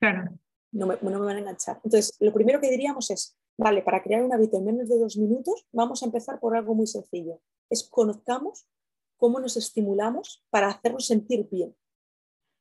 [0.00, 0.38] Claro.
[0.72, 1.80] No me, no me van a enganchar.
[1.84, 5.16] Entonces, lo primero que diríamos es, Vale, para crear un hábito en menos de dos
[5.16, 7.40] minutos, vamos a empezar por algo muy sencillo.
[7.68, 8.66] Es conozcamos
[9.16, 11.76] cómo nos estimulamos para hacernos sentir bien.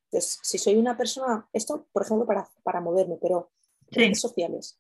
[0.06, 3.52] Entonces, si soy una persona, esto, por ejemplo, para, para moverme, pero
[3.90, 4.80] redes sociales.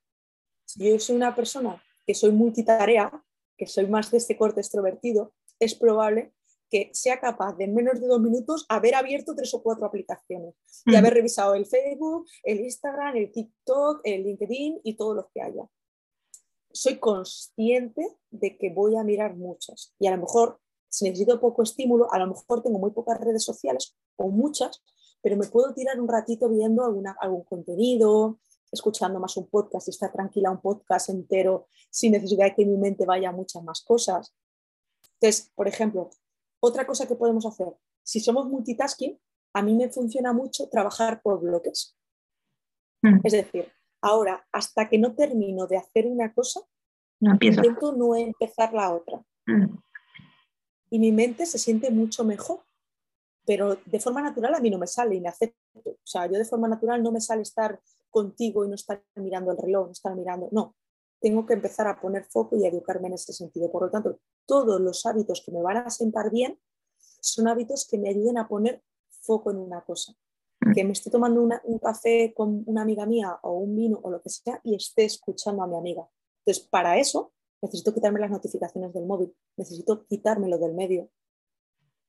[0.65, 3.23] Si yo soy una persona que soy multitarea,
[3.61, 6.33] que soy más de este corte extrovertido, es probable
[6.71, 10.55] que sea capaz de en menos de dos minutos haber abierto tres o cuatro aplicaciones
[10.83, 15.43] y haber revisado el Facebook, el Instagram, el TikTok, el LinkedIn y todos los que
[15.43, 15.69] haya.
[16.71, 20.59] Soy consciente de que voy a mirar muchas y a lo mejor
[20.89, 24.83] si necesito poco estímulo, a lo mejor tengo muy pocas redes sociales o muchas,
[25.21, 28.39] pero me puedo tirar un ratito viendo alguna, algún contenido,
[28.71, 32.77] escuchando más un podcast y estar tranquila un podcast entero sin necesidad de que mi
[32.77, 34.35] mente vaya a muchas más cosas.
[35.19, 36.09] Entonces, por ejemplo,
[36.59, 37.67] otra cosa que podemos hacer,
[38.03, 39.19] si somos multitasking,
[39.53, 41.97] a mí me funciona mucho trabajar por bloques.
[43.01, 43.19] Mm.
[43.23, 46.61] Es decir, ahora, hasta que no termino de hacer una cosa,
[47.19, 49.23] no intento no empezar la otra.
[49.45, 49.77] Mm.
[50.89, 52.63] Y mi mente se siente mucho mejor
[53.45, 55.57] pero de forma natural a mí no me sale y me acepto.
[55.85, 57.79] O sea, yo de forma natural no me sale estar
[58.11, 60.75] contigo y no estar mirando el reloj, no estar mirando, no.
[61.19, 63.71] Tengo que empezar a poner foco y a educarme en este sentido.
[63.71, 66.59] Por lo tanto, todos los hábitos que me van a sentar bien
[67.21, 68.83] son hábitos que me ayuden a poner
[69.21, 70.13] foco en una cosa.
[70.61, 70.73] Mm.
[70.73, 74.21] Que me esté tomando un café con una amiga mía o un vino o lo
[74.21, 76.07] que sea y esté escuchando a mi amiga.
[76.39, 81.09] Entonces, para eso necesito quitarme las notificaciones del móvil, necesito quitármelo del medio,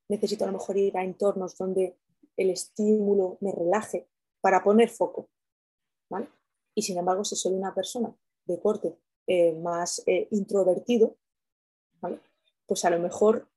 [0.08, 1.98] necesito a lo mejor ir a entornos donde
[2.36, 4.08] el estímulo me relaje
[4.40, 5.28] para poner foco.
[6.74, 8.14] Y sin embargo, si soy una persona
[8.46, 8.96] de corte
[9.26, 11.16] eh, más eh, introvertido,
[12.66, 13.48] pues a lo mejor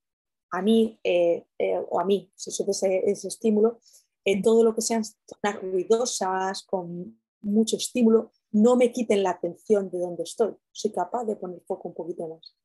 [0.52, 1.46] a mí eh,
[1.90, 3.80] o a mí, si soy ese, ese estímulo,
[4.26, 9.90] en todo lo que sean zonas ruidosas, con mucho estímulo, no me quiten la atención
[9.90, 10.56] de donde estoy.
[10.72, 12.56] Soy capaz de poner foco un poquito más.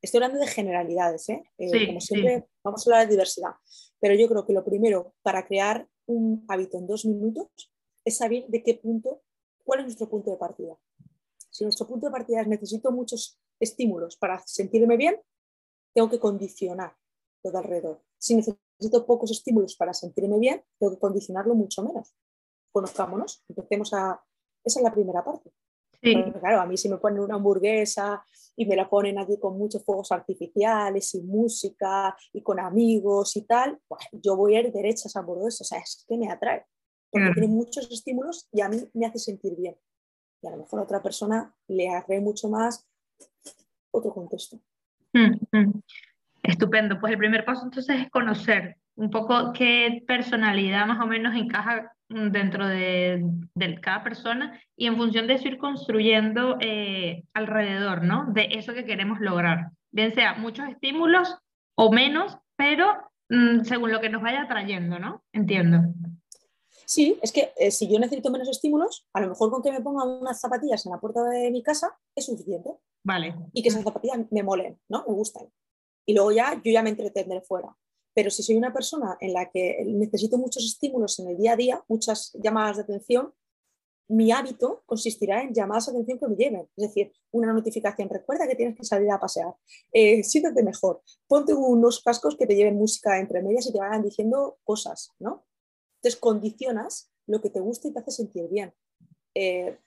[0.00, 1.42] Estoy hablando de generalidades, ¿eh?
[1.58, 3.52] eh como siempre, vamos a hablar de diversidad.
[4.00, 7.72] Pero yo creo que lo primero para crear un hábito en dos minutos
[8.04, 9.22] es saber de qué punto,
[9.68, 10.78] cuál es nuestro punto de partida.
[11.50, 15.20] Si nuestro punto de partida es necesito muchos estímulos para sentirme bien,
[15.94, 16.96] tengo que condicionar
[17.42, 18.02] todo alrededor.
[18.16, 22.14] Si necesito pocos estímulos para sentirme bien, tengo que condicionarlo mucho menos.
[22.72, 24.18] Conozcámonos, empecemos a...
[24.64, 25.52] Esa es la primera parte.
[26.00, 28.24] claro, a mí si me ponen una hamburguesa
[28.56, 33.42] y me la ponen aquí con muchos fuegos artificiales y música y con amigos y
[33.42, 36.30] tal, pues yo voy a ir derecha a por eso, o sea, es que me
[36.30, 36.64] atrae,
[37.10, 39.76] porque tiene muchos estímulos y a mí me hace sentir bien.
[40.42, 42.86] Y a lo mejor a otra persona le atrae mucho más
[43.90, 44.58] otro contexto.
[45.12, 45.82] Mm, mm.
[46.42, 51.36] Estupendo, pues el primer paso entonces es conocer un poco qué personalidad más o menos
[51.36, 53.22] encaja dentro de,
[53.82, 58.26] cada persona y en función de eso ir construyendo eh, alrededor, ¿no?
[58.32, 59.70] De eso que queremos lograr.
[59.90, 61.36] Bien sea muchos estímulos
[61.74, 62.92] o menos, pero
[63.28, 65.22] mm, según lo que nos vaya trayendo, ¿no?
[65.32, 65.82] Entiendo.
[66.88, 69.82] Sí, es que eh, si yo necesito menos estímulos, a lo mejor con que me
[69.82, 72.70] ponga unas zapatillas en la puerta de mi casa es suficiente.
[73.04, 73.36] Vale.
[73.52, 75.04] Y que esas zapatillas me molen, ¿no?
[75.06, 75.52] Me gustan.
[76.06, 77.76] Y luego ya yo ya me entretendré fuera.
[78.14, 81.56] Pero si soy una persona en la que necesito muchos estímulos en el día a
[81.56, 83.34] día, muchas llamadas de atención,
[84.08, 86.68] mi hábito consistirá en llamadas de atención que me lleven.
[86.74, 89.54] Es decir, una notificación, recuerda que tienes que salir a pasear,
[89.92, 94.02] eh, siéntete mejor, ponte unos cascos que te lleven música entre medias y te vayan
[94.02, 95.44] diciendo cosas, ¿no?
[95.98, 98.72] Entonces condicionas lo que te gusta y te hace sentir bien.
[99.34, 99.78] Eh,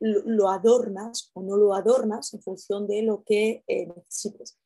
[0.00, 4.58] lo, adornas o no lo adornas en función de lo que eh, necesites.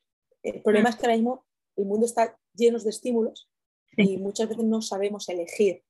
[0.43, 0.93] El problema mm.
[0.93, 3.49] es que ahora mismo el mundo está lleno de estímulos
[3.97, 5.83] y muchas veces no sabemos elegir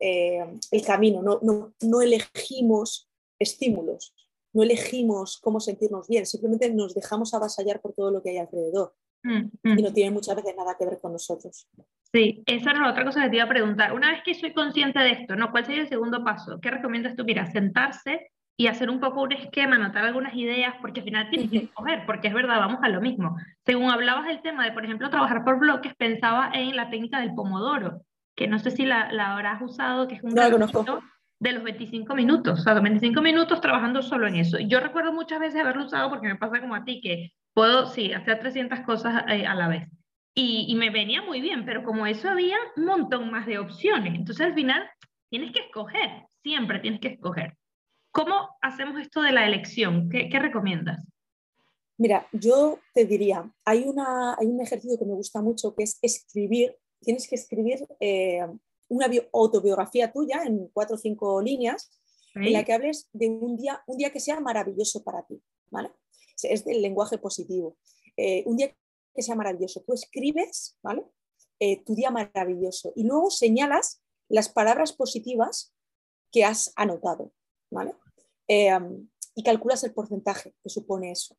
[0.00, 4.14] eh, el camino, no, no, no, elegimos estímulos,
[4.52, 8.94] no elegimos cómo sentirnos bien, simplemente nos dejamos avasallar por todo lo que hay alrededor
[9.22, 9.78] mm, mm.
[9.78, 11.68] y no tiene muchas veces nada que ver con nosotros.
[12.12, 13.94] Sí, esa era otra cosa que te iba a preguntar.
[13.94, 15.50] Una vez que soy consciente de esto, ¿no?
[15.50, 16.60] ¿cuál sería el segundo paso?
[16.60, 17.24] ¿Qué recomiendas tú?
[17.24, 21.50] Mira, sentarse y hacer un poco un esquema, anotar algunas ideas, porque al final tienes
[21.50, 23.36] que escoger, porque es verdad, vamos a lo mismo.
[23.64, 27.34] Según hablabas del tema de, por ejemplo, trabajar por bloques, pensaba en la técnica del
[27.34, 28.02] pomodoro,
[28.36, 31.00] que no sé si la, la habrás usado, que es un no,
[31.40, 34.58] de los 25 minutos, o sea, 25 minutos trabajando solo en eso.
[34.60, 38.12] Yo recuerdo muchas veces haberlo usado porque me pasa como a ti, que puedo, sí,
[38.12, 39.88] hacer 300 cosas eh, a la vez.
[40.34, 44.14] Y, y me venía muy bien, pero como eso había un montón más de opciones.
[44.14, 44.88] Entonces al final
[45.28, 47.56] tienes que escoger, siempre tienes que escoger.
[48.12, 50.10] ¿Cómo hacemos esto de la elección?
[50.10, 51.00] ¿Qué, recomiendas?
[51.96, 55.98] Mira, yo te diría, hay, una, hay un ejercicio que me gusta mucho que es
[56.02, 58.46] escribir, tienes que escribir eh,
[58.88, 61.90] una autobiografía tuya en cuatro o cinco líneas
[62.34, 65.90] en la que hables de un día, un día que sea maravilloso para ti, ¿vale?
[66.42, 67.76] Es del lenguaje positivo.
[68.16, 68.74] Eh, un día
[69.14, 69.82] que sea maravilloso.
[69.86, 71.04] Tú escribes, ¿vale?
[71.60, 75.72] Eh, tu día maravilloso y luego señalas las palabras positivas
[76.32, 77.32] que has anotado,
[77.70, 77.94] ¿vale?
[78.48, 78.76] Eh,
[79.34, 81.36] y calculas el porcentaje que supone eso.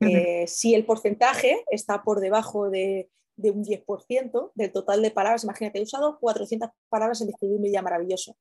[0.00, 5.78] Eh, si el porcentaje está por debajo de, un 10% del total de palabras, imagínate,
[5.78, 8.36] he usado 400 palabras en describir mi día maravilloso.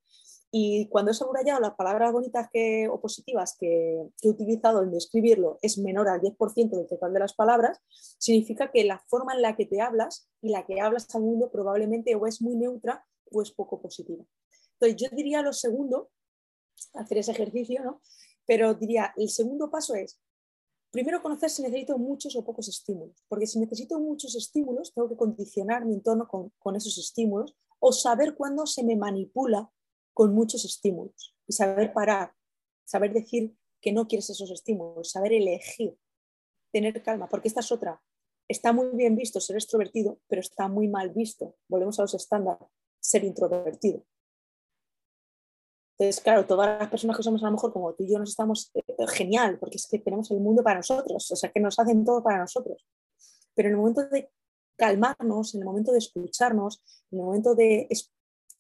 [0.56, 5.58] Y cuando he subrayado las palabras bonitas que, o positivas que, he utilizado en describirlo
[5.64, 7.80] es menor al 10% del total de las palabras,
[8.20, 11.50] significa que la forma en la que te hablas y la que hablas al mundo
[11.50, 14.24] probablemente o es muy neutra o es poco positiva.
[14.74, 16.12] Entonces yo diría lo segundo,
[16.94, 18.02] hacer ese ejercicio, ¿no?
[18.46, 20.20] Pero diría, el segundo paso es,
[20.92, 25.18] primero conocer si necesito muchos o pocos estímulos, porque si necesito muchos estímulos, tengo que
[25.18, 29.72] condicionar mi entorno con, con esos estímulos o saber cuándo se me manipula
[30.14, 32.34] con muchos estímulos y saber parar,
[32.86, 35.98] saber decir que no quieres esos estímulos, saber elegir,
[36.72, 38.02] tener calma, porque esta es otra.
[38.48, 42.68] Está muy bien visto ser extrovertido, pero está muy mal visto, volvemos a los estándares,
[43.00, 44.06] ser introvertido.
[45.98, 48.30] Entonces, claro, todas las personas que somos a lo mejor como tú y yo nos
[48.30, 51.78] estamos eh, genial, porque es que tenemos el mundo para nosotros, o sea, que nos
[51.78, 52.86] hacen todo para nosotros.
[53.54, 54.30] Pero en el momento de
[54.76, 57.88] calmarnos, en el momento de escucharnos, en el momento de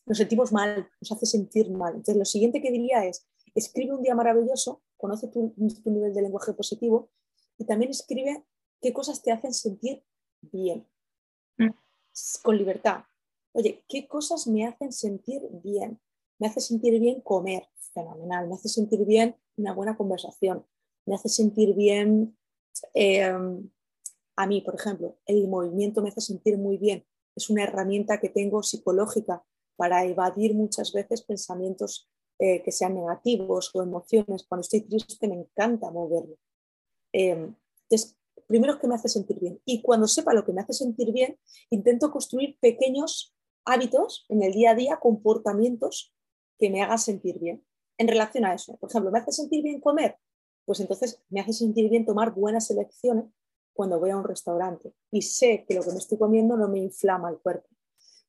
[0.05, 1.93] nos sentimos mal, nos hace sentir mal.
[1.93, 6.53] Entonces, lo siguiente que diría es, escribe un día maravilloso, conoce tu, nivel de lenguaje
[6.53, 7.09] positivo
[7.57, 8.45] y también escribe
[8.81, 10.03] qué cosas te hacen sentir
[10.41, 10.87] bien,
[11.57, 11.69] mm.
[12.41, 13.03] con libertad.
[13.53, 15.99] Oye, ¿qué cosas me hacen sentir bien?
[16.39, 18.47] Me hace sentir bien comer, fenomenal.
[18.47, 20.65] Me hace sentir bien una buena conversación.
[21.05, 22.35] Me hace sentir bien,
[22.93, 23.69] em,
[24.35, 27.05] a mí, por ejemplo, el movimiento me hace sentir muy bien.
[27.35, 29.43] Es una herramienta que tengo psicológica
[29.75, 32.09] para evadir muchas veces pensamientos
[32.39, 34.45] eh, que sean negativos o emociones.
[34.47, 36.35] Cuando estoy triste me encanta moverme.
[37.11, 38.17] Em, entonces,
[38.47, 39.61] primero que me hace sentir bien.
[39.65, 41.37] Y cuando sepa lo que me hace sentir bien,
[41.69, 46.13] intento construir pequeños hábitos en el día a día, comportamientos
[46.59, 47.65] que me hagan sentir bien
[47.97, 48.77] en relación a eso.
[48.77, 50.17] Por ejemplo, ¿me hace sentir bien comer?
[50.65, 53.25] Pues entonces me hace sentir bien tomar buenas elecciones
[53.73, 56.79] cuando voy a un restaurante y sé que lo que me estoy comiendo no me
[56.79, 57.67] inflama el cuerpo.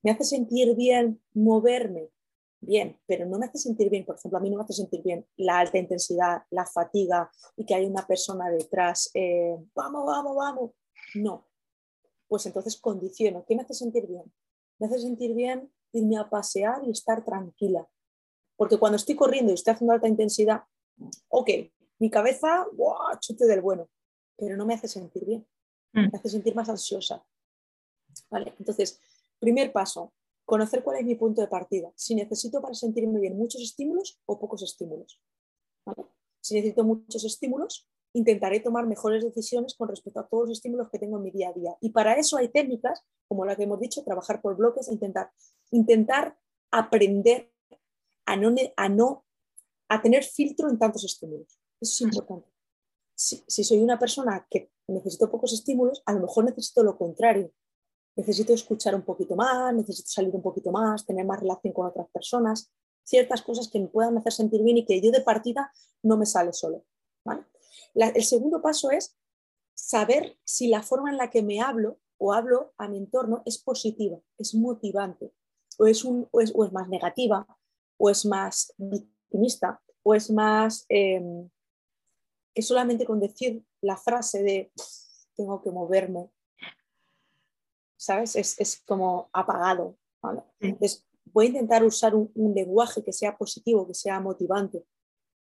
[0.04, 2.10] ¿Me hace sentir bien moverme?
[2.60, 5.02] Bien, pero no me hace sentir bien, por ejemplo, a mí no me hace sentir
[5.02, 10.36] bien la alta intensidad, la fatiga y que hay una persona detrás, eh, vamos, vamos,
[10.36, 10.70] vamos.
[11.14, 11.48] No.
[12.28, 13.44] Pues entonces condiciono.
[13.46, 14.30] ¿Qué me hace sentir bien?
[14.78, 17.88] Me hace sentir bien irme a pasear y estar tranquila.
[18.56, 20.64] Porque cuando estoy corriendo y estoy haciendo alta intensidad,
[21.28, 21.50] ok,
[21.98, 22.66] mi cabeza,
[23.20, 23.88] chute del bueno,
[24.36, 25.46] pero no me hace sentir bien.
[25.92, 26.10] Mm.
[26.12, 27.24] Me hace sentir más ansiosa.
[28.30, 28.54] ¿Vale?
[28.58, 29.00] Entonces,
[29.44, 30.14] Primer paso,
[30.46, 31.92] conocer cuál es mi punto de partida.
[31.96, 35.20] Si necesito para sentirme bien muchos estímulos o pocos estímulos.
[36.40, 40.98] Si necesito muchos estímulos, intentaré tomar mejores decisiones con respecto a todos los estímulos que
[40.98, 41.76] tengo en mi día a día.
[41.82, 45.30] Y para eso hay técnicas, como la que hemos dicho, trabajar por bloques, intentar,
[45.72, 46.38] intentar
[46.70, 47.52] aprender
[48.24, 49.26] a no, a no
[49.90, 51.60] a tener filtro en tantos estímulos.
[51.82, 52.48] Eso es importante.
[53.14, 57.52] Si, si soy una persona que necesito pocos estímulos, a lo mejor necesito lo contrario
[58.16, 62.08] necesito escuchar un poquito más, necesito salir un poquito más, tener más relación con otras
[62.10, 62.70] personas,
[63.02, 66.26] ciertas cosas que me puedan hacer sentir bien y que yo de partida no me
[66.26, 66.84] sale solo.
[67.94, 69.16] el segundo paso es
[69.74, 73.58] saber si la forma en la que me hablo o hablo a mi entorno es
[73.58, 75.32] positiva, es motivante,
[75.78, 77.46] o es, un, o es, más negativa,
[77.98, 81.50] o es más victimista, o es más em,
[82.54, 84.72] que solamente con decir la frase de
[85.36, 86.30] tengo que moverme,
[88.04, 88.36] ¿sabes?
[88.36, 89.96] Es, como apagado.
[90.60, 94.84] Entonces, voy a intentar usar un, lenguaje que sea positivo, que sea motivante,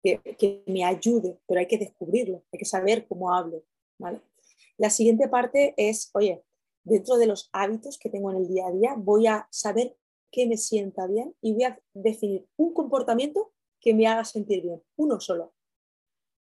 [0.03, 3.65] que, me ayude, pero hay que descubrirlo, hay que saber cómo hablo.
[4.77, 6.43] La siguiente parte es, oye,
[6.85, 9.97] dentro de los hábitos que tengo en el día a día, voy a saber
[10.31, 14.83] qué me sienta bien y voy a definir un comportamiento que me haga sentir bien,
[14.97, 15.53] uno solo.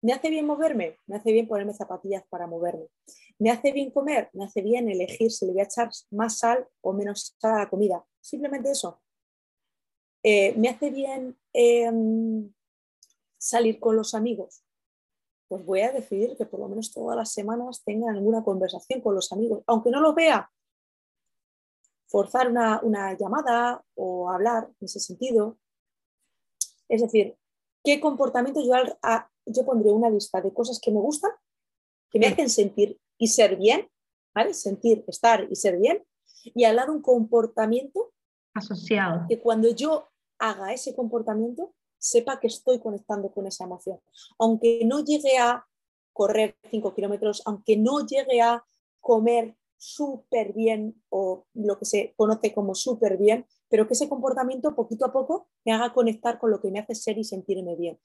[0.01, 0.99] ¿Me hace bien moverme?
[1.07, 2.87] Me hace bien ponerme zapatillas para moverme.
[3.39, 4.29] ¿Me hace bien comer?
[4.33, 7.59] Me hace bien elegir si le voy a echar más sal o menos sal a
[7.59, 8.05] la comida.
[8.21, 9.01] Simplemente eso.
[10.23, 12.53] Eh, ¿Me hace bien em,
[13.37, 14.63] salir con los amigos?
[15.47, 19.15] Pues voy a decidir que por lo menos todas las semanas tenga alguna conversación con
[19.15, 20.51] los amigos, aunque no lo vea.
[22.07, 25.57] Forzar una, llamada o hablar en ese sentido.
[26.87, 27.37] Es decir,
[27.83, 31.31] ¿qué comportamiento yo a, yo pondré una lista de cosas que me gustan,
[32.09, 33.89] que me hacen sentir y ser bien,
[34.33, 34.53] ¿vale?
[34.53, 36.03] Sentir, estar y ser bien,
[36.43, 38.11] y al lado un comportamiento
[38.53, 39.25] asociado.
[39.27, 43.99] Que cuando yo haga ese comportamiento, sepa que estoy conectando con esa emoción.
[44.37, 45.65] Aunque no llegue a
[46.13, 48.65] correr 5 kilómetros, aunque no llegue a
[48.99, 54.75] comer súper bien o lo que se conoce como súper bien, pero que ese comportamiento
[54.75, 57.99] poquito a poco me haga conectar con lo que me hace ser y sentirme bien.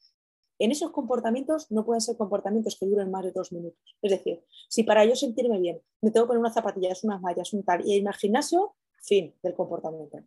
[0.63, 3.97] En esos comportamientos no pueden ser comportamientos que duren más de dos minutos.
[4.01, 7.53] Es decir, si para yo sentirme bien me tengo que poner unas zapatillas, unas mallas,
[7.53, 10.21] un tal, y irme al gimnasio, fin del comportamiento.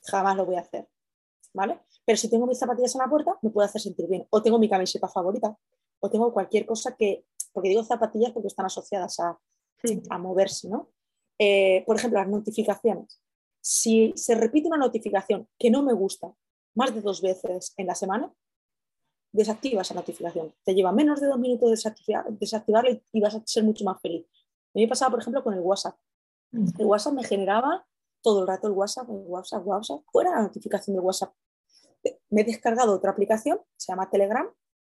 [0.00, 0.88] Jamás lo voy a hacer.
[1.52, 1.78] ¿Vale?
[2.06, 4.26] Pero si tengo mis zapatillas en la puerta, me puede hacer sentir bien.
[4.30, 5.54] O tengo mi camiseta favorita,
[6.00, 9.38] o tengo cualquier cosa que, porque digo zapatillas porque están asociadas a,
[10.08, 10.88] a moverse, ¿no?
[11.38, 13.20] Eh, por ejemplo, las notificaciones.
[13.60, 16.32] Si se repite una notificación que no me gusta
[16.74, 18.32] más de dos veces en la semana,
[19.32, 20.52] desactiva esa notificación.
[20.64, 24.26] Te lleva menos de dos minutos desactivar, desactivarla y vas a ser mucho más feliz.
[24.26, 25.96] A mí me pasaba, por ejemplo, con el WhatsApp.
[26.52, 26.68] Mm.
[26.78, 27.86] El WhatsApp me generaba
[28.22, 31.34] todo el rato el WhatsApp, el WhatsApp, WhatsApp, fuera la notificación de WhatsApp.
[32.30, 34.48] Me he descargado otra aplicación, se llama Telegram,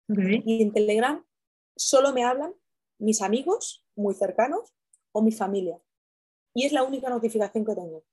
[0.08, 1.24] y en Telegram
[1.76, 2.52] solo me hablan
[2.98, 4.72] mis amigos muy cercanos
[5.12, 5.80] o mi familia.
[6.54, 8.04] Y es la única notificación que tengo.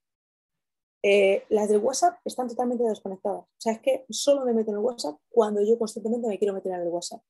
[1.01, 3.43] Eh, las del WhatsApp están totalmente desconectadas.
[3.43, 6.53] O sea, es que solo me meto en el WhatsApp cuando yo constantemente me quiero
[6.53, 7.21] meter en el WhatsApp.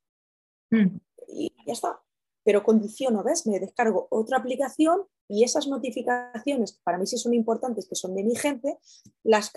[0.71, 0.97] Mm.
[1.27, 2.01] Y ya está.
[2.43, 3.45] Pero condiciono, ¿ves?
[3.45, 8.15] Me descargo otra aplicación y esas notificaciones, que para mí sí son importantes, que son
[8.15, 8.79] de mi gente,
[9.23, 9.51] las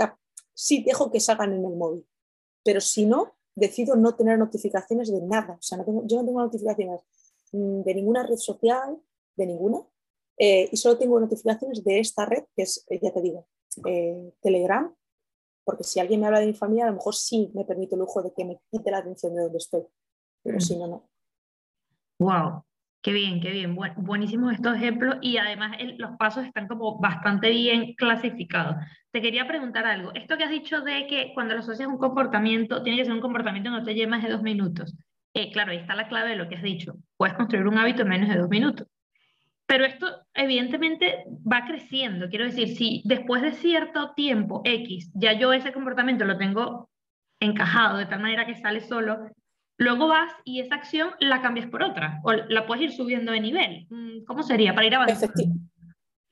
[0.53, 2.07] sí dejo que salgan en el móvil.
[2.63, 5.55] Pero si no, decido no tener notificaciones de nada.
[5.55, 7.01] O sea, yo no tengo notificaciones
[7.53, 9.01] mm, de ninguna red social,
[9.37, 9.83] de ninguna,
[10.39, 13.47] eh, y solo tengo notificaciones de esta red, que es, eh, ya te digo,
[13.87, 14.93] eh, Telegram,
[15.65, 18.01] porque si alguien me habla de mi familia, a lo mejor sí me permite el
[18.01, 19.83] lujo de que me quite la atención de donde estoy,
[20.43, 20.61] pero mm.
[20.61, 21.09] si no, no.
[22.19, 22.65] Wow,
[23.03, 23.77] qué bien, qué bien.
[23.97, 28.77] buenísimos estos ejemplos y además los pasos están como bastante bien clasificados.
[29.11, 30.13] Te quería preguntar algo.
[30.15, 33.15] Esto que has dicho de que cuando lo asocias a un comportamiento, tiene que ser
[33.15, 34.97] un comportamiento que no te lleve más de dos minutos.
[35.35, 36.95] Eh, claro, ahí está la clave de lo que has dicho.
[37.17, 38.87] Puedes construir un hábito en menos de dos minutos.
[39.73, 42.29] Pero esto evidentemente va creciendo.
[42.29, 46.91] Quiero decir, si después de cierto tiempo X, ya yo ese comportamiento lo tengo
[47.41, 49.31] encajado de tal manera que sale solo,
[49.79, 53.41] luego vas y esa acción la cambias por otra o la puedes ir subiendo de
[53.41, 53.87] nivel.
[53.89, 55.43] Mm, ¿Cómo sería para ir avanzando?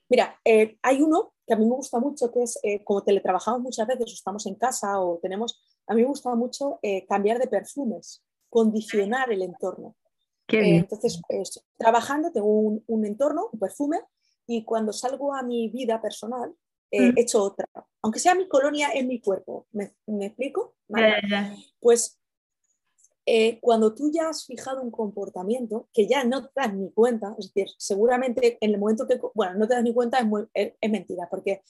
[0.07, 3.61] Mira, eh, hay uno que a mí me gusta mucho, que es eh, como teletrabajamos
[3.61, 7.47] muchas veces estamos en casa o tenemos, a mí me gusta mucho eh, cambiar de
[7.47, 9.95] perfumes, condicionar el entorno.
[10.51, 13.99] Eh, entonces, estoy trabajando, tengo un, entorno, un perfume,
[14.47, 16.53] y cuando salgo a mi vida personal,
[16.89, 17.17] he mm.
[17.17, 17.67] hecho otra.
[18.01, 19.93] Aunque sea mi colonia en mi cuerpo, ¿me,
[20.25, 20.75] explico?
[21.79, 22.19] Pues
[23.25, 27.35] eh, cuando tú ya has fijado un comportamiento que ya no te das ni cuenta,
[27.37, 30.19] es decir, seguramente en el momento que, bueno, no te das ni cuenta
[30.53, 31.61] es, es, mentira, porque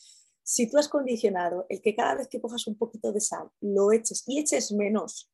[0.44, 3.92] si tú has condicionado el que cada vez que cojas un poquito de sal, lo
[3.92, 5.31] eches y eches menos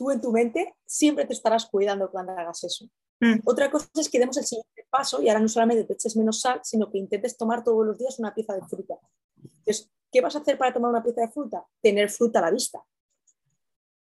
[0.00, 2.86] tú en tu mente siempre te estarás cuidando cuando hagas eso.
[3.20, 3.40] Mm.
[3.44, 6.40] Otra cosa es que demos el siguiente paso y ahora no solamente te eches menos
[6.40, 8.94] sal, sino que intentes tomar todos los días una pieza de fruta.
[9.36, 11.66] Entonces, ¿qué vas a hacer para tomar una pieza de fruta?
[11.82, 12.82] Tener fruta a la vista.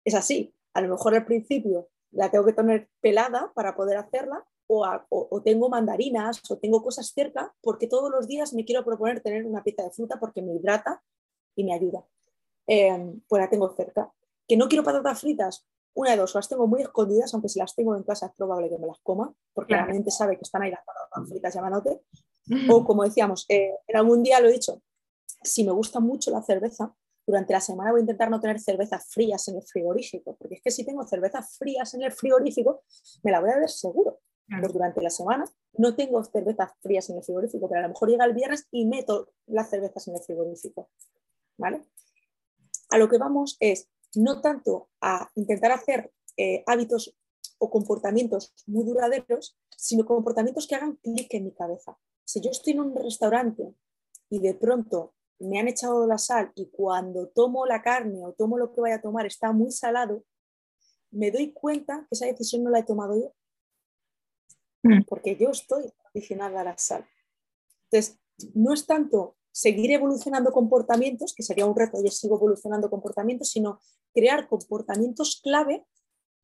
[0.02, 0.54] Es así.
[0.72, 5.68] A lo mejor al principio la tengo que tener pelada para poder hacerla, o, tengo
[5.68, 9.82] mandarinas, o tengo cosas cerca, porque todos los días me quiero proponer tener una pieza
[9.82, 11.02] de fruta porque me hidrata
[11.54, 12.02] y me ayuda.
[12.66, 14.10] Eh, pues la tengo cerca.
[14.48, 15.66] ¿Que no quiero patatas fritas?
[15.94, 18.68] Una de dos, las tengo muy escondidas, aunque si las tengo en casa es probable
[18.68, 22.00] que me las coma, porque la mente sabe que están ahí las patatas fritas llamándote.
[22.70, 24.82] O como decíamos, eh, en algún día lo he dicho,
[25.42, 26.94] si me gusta mucho la cerveza,
[27.26, 30.62] durante la semana voy a intentar no tener cervezas frías en el frigorífico, porque es
[30.62, 32.82] que si tengo cervezas frías en el frigorífico,
[33.22, 34.20] me la voy a ver seguro.
[34.60, 35.44] Pues durante la semana
[35.78, 38.84] no tengo cervezas frías en el frigorífico, pero a lo mejor llega el viernes y
[38.86, 40.90] meto las cervezas en el frigorífico.
[41.56, 41.84] ¿Vale?
[42.90, 47.16] A lo que vamos es, no tanto a intentar hacer eh, hábitos
[47.58, 51.98] o comportamientos muy duraderos, sino comportamientos que hagan clic en mi cabeza.
[52.24, 53.74] Si yo estoy en un restaurante
[54.28, 58.58] y de pronto me han echado la sal y cuando tomo la carne o tomo
[58.58, 60.24] lo que vaya a tomar está muy salado,
[61.10, 63.34] me doy cuenta que esa decisión no la he tomado yo.
[64.82, 65.04] Mm.
[65.04, 67.06] Porque yo estoy adicionada a la sal.
[67.90, 68.18] Entonces,
[68.54, 73.78] no es tanto seguir evolucionando comportamientos, que sería un reto, yo sigo evolucionando comportamientos, sino
[74.14, 75.86] crear comportamientos clave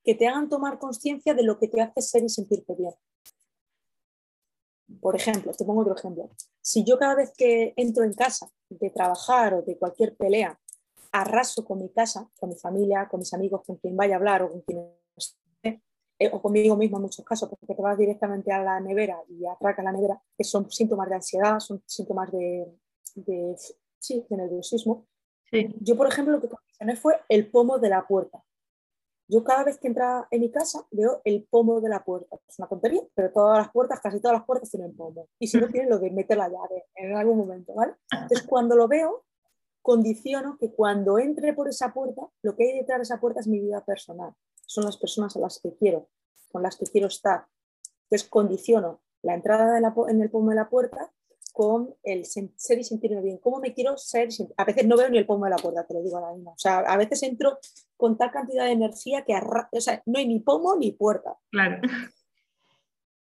[0.05, 2.93] que te hagan tomar conciencia de lo que te hace ser y sentirte bien.
[5.01, 6.31] Por ejemplo, te pongo otro ejemplo.
[6.61, 10.59] Si yo cada vez que entro en casa de trabajar o de cualquier pelea,
[11.13, 14.43] arraso con mi casa, con mi familia, con mis amigos, con quien vaya a hablar
[14.43, 14.87] o con quien
[16.21, 19.47] eh, o conmigo mismo en muchos casos, porque te vas directamente a la nevera y
[19.47, 22.67] atracas la nevera, que son síntomas de ansiedad, son síntomas de,
[23.27, 23.57] de,
[23.99, 25.07] sí, de nerviosismo.
[25.81, 28.45] Yo, por ejemplo, lo que condicioné fue el pomo de la puerta.
[29.31, 32.39] Yo cada vez que entra en mi casa veo el pomo de la puerta.
[32.49, 35.29] Es una tontería, pero todas las puertas, casi todas las puertas tienen pomo.
[35.39, 37.95] Y si no tienen, lo de meter la llave en algún momento, ¿vale?
[38.11, 39.25] Entonces, cuando lo veo,
[39.83, 43.47] condiciono que cuando entre por esa puerta, lo que hay detrás de esa puerta es
[43.47, 44.35] mi vida personal.
[44.67, 46.09] son las personas a las que quiero,
[46.53, 47.47] con las que quiero estar.
[48.05, 51.11] Entonces condiciono la entrada en el pomo de la puerta
[51.59, 53.39] con el ser y sentirme bien.
[53.39, 54.29] ¿Cómo me quiero ser?
[54.57, 56.33] A veces no veo ni el pomo de la puerta, te lo digo a la
[56.33, 56.53] misma.
[56.53, 57.59] O sea, a veces entro
[57.97, 61.37] con tal cantidad de energía que o sea, no hay ni pomo ni puerta.
[61.51, 61.81] Claro.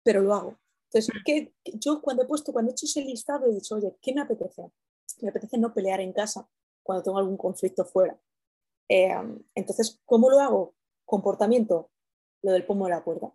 [0.03, 0.59] Pero lo hago.
[0.91, 4.13] Entonces, ¿qué, yo cuando he puesto, cuando he hecho ese listado, he dicho, oye, ¿qué
[4.13, 4.69] me apetece?
[5.21, 6.45] Me apetece no pelear en casa
[6.83, 8.19] cuando tengo algún conflicto fuera.
[8.89, 9.15] Eh,
[9.55, 10.75] entonces, ¿cómo lo hago?
[11.05, 11.89] Comportamiento,
[12.41, 13.33] lo del pomo de la puerta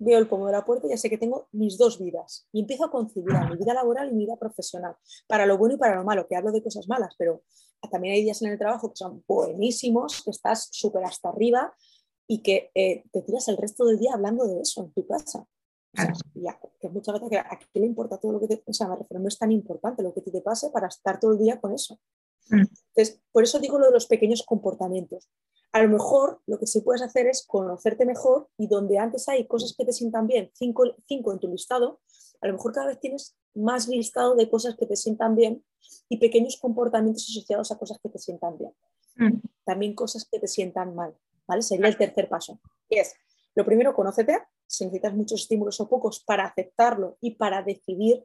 [0.00, 2.60] veo el pomo de la puerta y ya sé que tengo mis dos vidas y
[2.60, 4.96] empiezo a conciliar mi vida laboral y mi vida profesional,
[5.28, 7.42] para lo bueno y para lo malo, que hablo de cosas malas, pero
[7.90, 11.74] también hay días en el trabajo que son buenísimos, que estás súper hasta arriba
[12.26, 15.46] y que eh, te tiras el resto del día hablando de eso en tu casa.
[16.80, 19.20] que muchas veces a qué le importa todo lo que te, o sea, me refiero,
[19.20, 21.98] no es tan importante lo que te pase para estar todo el día con eso.
[22.50, 22.64] Mm.
[22.94, 25.28] Entonces, por eso digo lo de los pequeños comportamientos.
[25.72, 29.46] A lo mejor lo que sí puedes hacer es conocerte mejor y donde antes hay
[29.46, 32.00] cosas que te sientan bien, cinco, cinco en tu listado,
[32.40, 35.64] a lo mejor cada vez tienes más listado de cosas que te sientan bien
[36.08, 38.72] y pequeños comportamientos asociados a cosas que te sientan bien.
[39.16, 39.40] Mm.
[39.64, 41.14] También cosas que te sientan mal,
[41.46, 41.62] ¿vale?
[41.62, 42.60] Sería el tercer paso.
[42.88, 43.14] Y es,
[43.54, 48.24] lo primero, conócete, si necesitas muchos estímulos o pocos para aceptarlo y para decidir,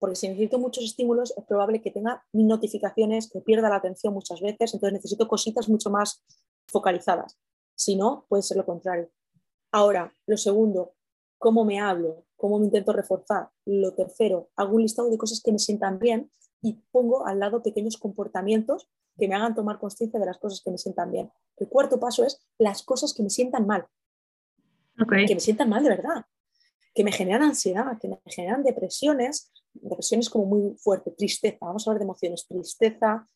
[0.00, 4.40] porque si necesito muchos estímulos es probable que tenga notificaciones, que pierda la atención muchas
[4.40, 6.24] veces, entonces necesito cositas mucho más
[6.66, 7.38] focalizadas.
[7.76, 9.10] Si no, puede ser lo contrario.
[9.70, 10.94] Ahora, lo segundo,
[11.38, 13.50] cómo me hablo, cómo me intento reforzar.
[13.66, 16.32] Lo tercero, hago un listado de cosas que me sientan bien
[16.62, 18.88] y pongo al lado pequeños comportamientos
[19.18, 21.30] que me hagan tomar conciencia de las cosas que me sientan bien.
[21.58, 23.86] El cuarto paso es las cosas que me sientan mal.
[25.26, 26.24] Que me sientan mal de verdad.
[26.94, 31.58] Que me generan ansiedad, que me generan depresiones, depresiones como muy fuerte, tristeza.
[31.60, 33.26] Vamos a hablar de emociones, tristeza,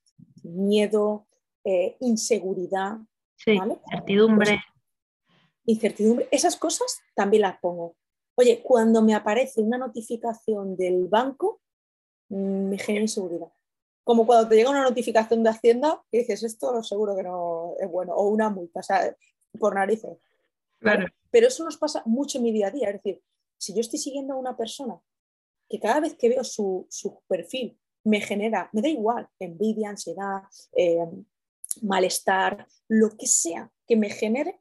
[0.43, 1.27] miedo,
[1.65, 2.99] eh, inseguridad,
[3.37, 4.61] Sí, incertidumbre.
[5.67, 6.29] Incertidumbre.
[6.31, 7.97] Esas cosas también las pongo.
[8.37, 11.61] Oye, cuando me aparece una notificación del banco,
[12.29, 13.53] mm, me genera inseguridad.
[14.03, 17.91] Como cuando te llega una notificación de Hacienda y dices, esto seguro que no es
[17.91, 19.17] bueno, o una multa, o sea,
[19.59, 20.19] por narices.
[20.79, 21.07] Claro.
[21.31, 22.89] Pero eso nos pasa mucho en mi día a día.
[22.89, 23.23] Es decir,
[23.57, 25.01] si yo estoy siguiendo a una persona
[25.69, 26.89] que cada vez que veo su,
[27.27, 30.43] perfil me genera, me da igual, envidia, ansiedad,
[30.77, 31.07] eh,
[31.83, 34.61] malestar, lo que sea que me genere,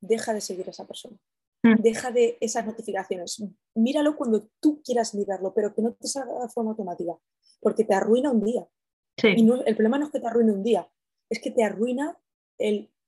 [0.00, 1.16] deja de seguir a esa persona.
[1.62, 1.80] Mm.
[1.80, 3.42] Deja de esas notificaciones.
[3.74, 7.16] Míralo cuando tú quieras mirarlo, pero que no te salga de forma automática,
[7.60, 8.66] porque te arruina un día.
[9.22, 10.90] Y el problema no es que te arruine un día,
[11.30, 12.18] es que te arruina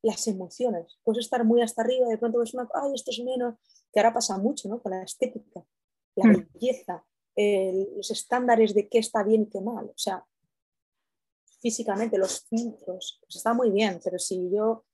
[0.03, 0.99] las emociones.
[1.03, 3.57] Puedes estar muy hasta arriba, de pronto ves una, ay, esto es menos,
[3.93, 4.81] que ahora pasa mucho, ¿no?
[4.81, 5.65] Con la estética,
[6.17, 6.49] la mm.
[6.53, 7.05] belleza,
[7.97, 9.87] los estándares de qué está bien y qué mal.
[9.87, 10.25] O sea,
[11.61, 14.85] físicamente, los filtros, pues está muy bien, pero si yo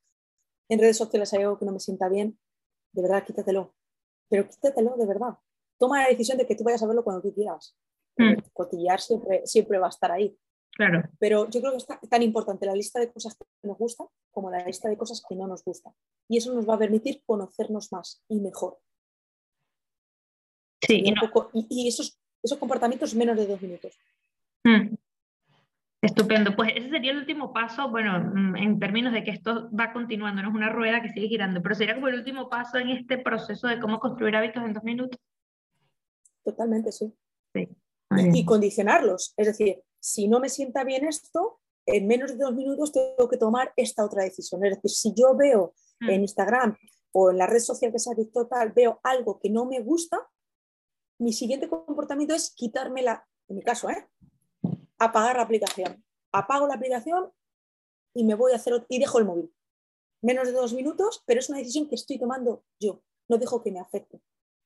[0.68, 2.38] en redes sociales hay algo que no me sienta bien,
[2.92, 3.74] de verdad quítatelo.
[4.28, 5.36] Pero quítatelo de verdad.
[5.78, 7.76] Toma la decisión de que tú vayas a verlo cuando tú quieras.
[8.16, 8.34] Mm.
[8.52, 10.38] Cotillar siempre, siempre va a estar ahí.
[10.72, 11.02] Claro.
[11.18, 14.50] Pero yo creo que es tan importante la lista de cosas que nos gustan como
[14.50, 15.92] la lista de cosas que no nos gustan.
[16.28, 18.78] Y eso nos va a permitir conocernos más y mejor.
[20.90, 21.04] Sí,
[21.68, 23.96] y, esos, esos comportamientos menos de dos minutos.
[24.64, 24.94] Mm.
[26.02, 29.92] Estupendo, pues ese sería el último paso, bueno, mm, en términos de que esto va
[29.92, 32.88] continuando, no es una rueda que sigue girando, pero sería como el último paso en
[32.88, 35.20] este proceso de cómo construir hábitos en dos minutos.
[36.42, 37.12] Totalmente, sí.
[37.54, 37.68] sí.
[38.34, 42.92] Y, condicionarlos, es decir, si no me sienta bien esto, en menos de dos minutos
[42.92, 44.64] tengo que tomar esta otra decisión.
[44.64, 46.10] Es decir, si yo veo mm.
[46.10, 46.76] en Instagram
[47.12, 50.18] o en la red social que sea total, veo algo que no me gusta,
[51.20, 54.08] mi siguiente comportamiento es quitármela, en mi caso, ¿eh?
[54.98, 56.02] apagar la aplicación.
[56.32, 57.30] Apago la aplicación
[58.14, 59.52] y me voy a hacer y dejo el móvil.
[60.22, 63.02] Menos de dos minutos, pero es una decisión que estoy tomando yo.
[63.28, 64.20] No dejo que me afecte.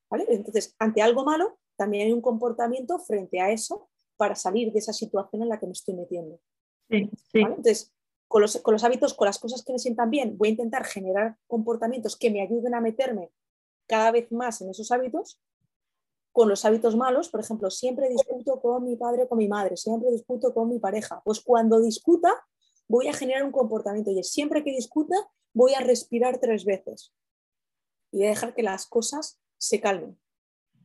[0.08, 0.26] ¿vale?
[0.28, 4.92] Entonces, ante algo malo, también hay un comportamiento frente a eso para salir de esa
[4.92, 6.40] situación en la que me estoy metiendo.
[6.88, 7.92] Entonces,
[8.28, 10.84] con los, con los hábitos, con las cosas que me sientan bien, voy a intentar
[10.84, 13.32] generar comportamientos que me ayuden a meterme
[13.88, 15.40] cada vez más en esos hábitos
[16.34, 20.10] con los hábitos malos, por ejemplo, siempre discuto con mi padre con mi madre, siempre
[20.10, 21.22] discuto con mi pareja.
[21.24, 22.28] Pues cuando discuta,
[22.88, 25.14] voy a generar un comportamiento y siempre que discuta,
[25.52, 27.14] voy a respirar tres veces
[28.10, 30.18] y a dejar que las cosas se calmen.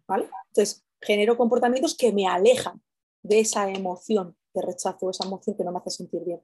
[0.08, 0.30] ¿vale?
[0.50, 2.80] Entonces, genero comportamientos que me alejan
[3.24, 6.44] de esa emoción de rechazo, esa emoción que no me hace sentir bien.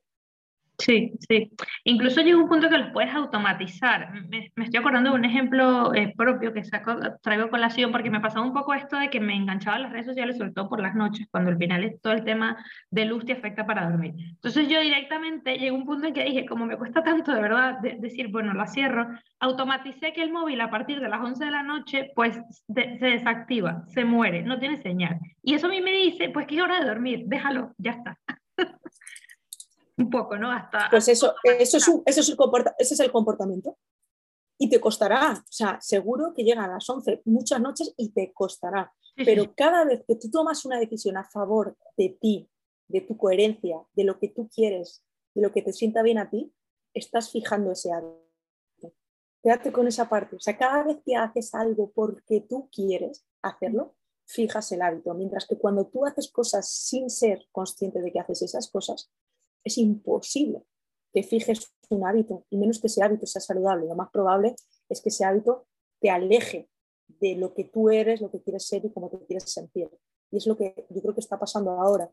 [0.78, 1.52] Sí, sí.
[1.86, 4.12] Incluso llega un punto que los puedes automatizar.
[4.28, 8.46] Me, estoy acordando de un ejemplo eh, propio que saco, traigo colación porque me pasaba
[8.46, 10.96] un poco esto de que me enganchaba en las redes sociales, sobre todo por las
[10.96, 12.58] noches, cuando al final es todo el tema
[12.90, 14.14] de luz te afecta para dormir.
[14.18, 17.42] Entonces yo directamente llegué a un punto en que dije, como me cuesta tanto de
[17.42, 19.08] verdad decir, bueno, la cierro,
[19.40, 22.38] automaticé que el móvil a partir de las 11 de la noche pues
[22.74, 25.20] se desactiva, se muere, no tiene señal.
[25.42, 28.18] Y eso a mí me dice, pues que es hora de dormir, déjalo, ya está.
[29.98, 30.52] un poco, ¿no?
[30.52, 32.38] Hasta, pues eso, eso, es, eso es el
[32.78, 33.78] ese es el comportamiento.
[34.58, 38.32] Y te costará, o sea, seguro que llega a las 11 muchas noches y te
[38.34, 38.94] costará.
[39.16, 42.50] Pero cada vez que tú tomas una decisión a favor de ti,
[42.88, 46.30] de tu coherencia, de lo que tú quieres, de lo que te sienta bien a
[46.30, 46.54] ti,
[46.94, 48.94] estás fijando ese hábito.
[49.42, 50.36] Quédate con esa parte.
[50.36, 55.14] O sea, cada vez que haces algo porque tú quieres hacerlo, fijas el hábito.
[55.14, 59.12] Mientras que cuando tú haces cosas sin ser consciente de que haces esas cosas,
[59.66, 60.64] es imposible
[61.14, 63.88] que fijes un hábito, y menos que ese hábito sea saludable.
[63.88, 64.56] Lo más probable
[64.90, 65.68] es que ese hábito
[66.00, 66.70] te aleje
[67.08, 69.90] de lo que tú eres, lo que quieres ser y cómo te quieres sentir.
[70.32, 72.12] Y es lo que yo creo que está pasando ahora,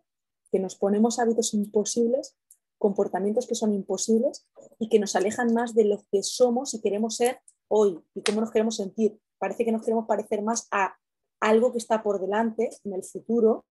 [0.51, 2.37] que nos ponemos hábitos imposibles,
[2.79, 4.47] comportamientos que son imposibles
[4.79, 8.41] y que nos alejan más de lo que somos y queremos ser hoy y cómo
[8.41, 9.19] nos queremos sentir.
[9.39, 10.97] Parece que nos queremos parecer más a
[11.41, 13.65] algo que está por delante en el futuro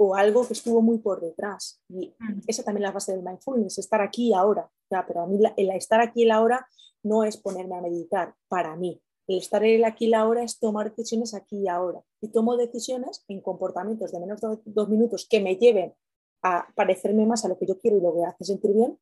[0.00, 1.82] o algo que estuvo muy por detrás.
[1.88, 2.42] Y mm.
[2.46, 4.70] esa también es la base del mindfulness, estar aquí y ahora.
[4.88, 6.66] pero a mí el estar aquí y ahora
[7.02, 9.02] no es ponerme a meditar para mí.
[9.26, 12.00] El estar el aquí y ahora es tomar decisiones aquí y ahora.
[12.20, 15.94] Y tomo decisiones en comportamientos de menos de dos minutos que me lleven
[16.42, 18.98] a parecerme más a lo que yo quiero y lo que hace sentir bien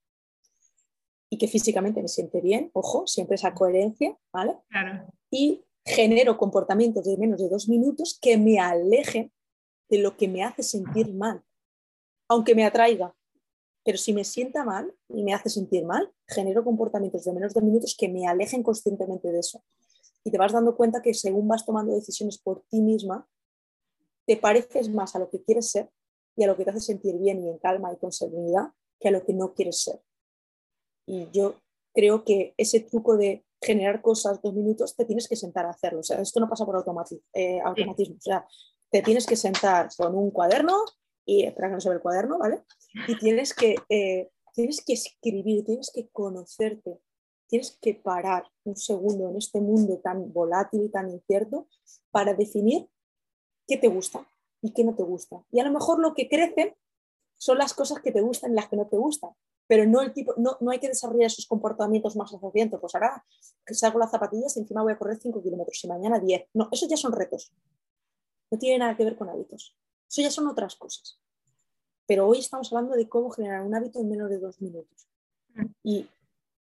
[1.29, 4.57] y que físicamente me siente bien, ojo, siempre esa coherencia, ¿vale?
[5.31, 9.33] Y genero comportamientos de menos de dos minutos que me alejen
[9.89, 11.45] de lo que me hace sentir mal,
[12.29, 13.15] aunque me atraiga.
[13.85, 17.61] Pero si me sienta mal y me hace sentir mal, genero comportamientos de menos de
[17.61, 19.63] minutos que me alejen conscientemente de eso.
[20.25, 23.29] Y te vas dando cuenta que según vas tomando decisiones por ti misma,
[24.27, 25.89] te pareces más a lo que quieres ser
[26.35, 29.09] y a lo que te hace sentir bien y en calma y con serenidad que
[29.09, 30.01] a lo que no quieres ser.
[31.07, 31.55] Y yo
[31.95, 36.01] creo que ese truco de generar cosas dos minutos te tienes que sentar a hacerlo.
[36.01, 36.77] O sea, esto no pasa por
[37.33, 38.17] eh, automatismo.
[38.17, 38.47] O sea,
[38.91, 40.85] te tienes que sentar con un cuaderno
[41.25, 42.63] y espera que no se ve el cuaderno, ¿vale?
[43.09, 47.01] Y tienes que, eh, tienes que escribir, tienes que conocerte,
[47.49, 51.69] tienes que parar un segundo en este mundo tan volátil y tan incierto
[52.11, 52.89] para definir
[53.67, 54.27] qué te gusta
[54.63, 55.45] y qué no te gusta.
[55.51, 56.77] Y a lo mejor lo que crece
[57.37, 59.31] son las cosas que te gustan y las que no te gustan,
[59.67, 62.81] pero no, el tipo, no, no hay que desarrollar esos comportamientos más asociados.
[62.81, 63.25] Pues ahora
[63.65, 66.51] que salgo las zapatillas y encima voy a correr 5 kilómetros y mañana 10.
[66.55, 67.53] No, esos ya son retos
[68.51, 69.77] no tiene nada que ver con hábitos.
[70.09, 71.21] Eso ya son otras cosas.
[72.07, 75.09] Pero hoy estamos hablando de cómo generar un hábito en menos de dos minutos.
[75.55, 75.67] Mm.
[75.83, 76.07] Y,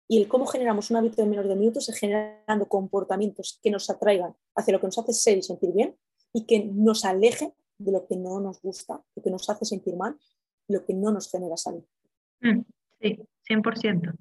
[0.08, 3.70] y el cómo generamos un hábito en menos de dos minutos es generando comportamientos que
[3.70, 5.96] nos atraigan hacia lo que nos hace ser y sentir bien
[6.32, 9.96] y que nos aleje de lo que no nos gusta, lo que nos hace sentir
[9.96, 10.16] mal,
[10.66, 11.84] lo que no nos genera salud.
[12.40, 12.60] Mm,
[13.00, 13.18] sí,
[13.48, 14.14] 100%.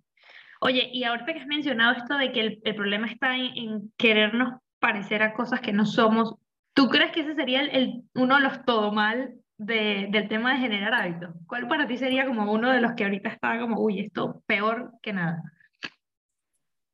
[0.62, 4.60] Oye, y ahorita que has mencionado esto de que el, problema está en, en, querernos
[4.80, 6.36] parecer a cosas que no somos,
[6.78, 10.94] ¿Tú crees que ese sería el, uno de los todo mal del tema de generar
[10.94, 11.34] hábitos?
[11.48, 14.94] ¿Cuál para ti sería como uno de los que ahorita está como, uy, esto peor
[15.02, 15.42] que nada?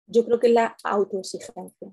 [0.05, 1.91] Yo creo que es la autoexigencia.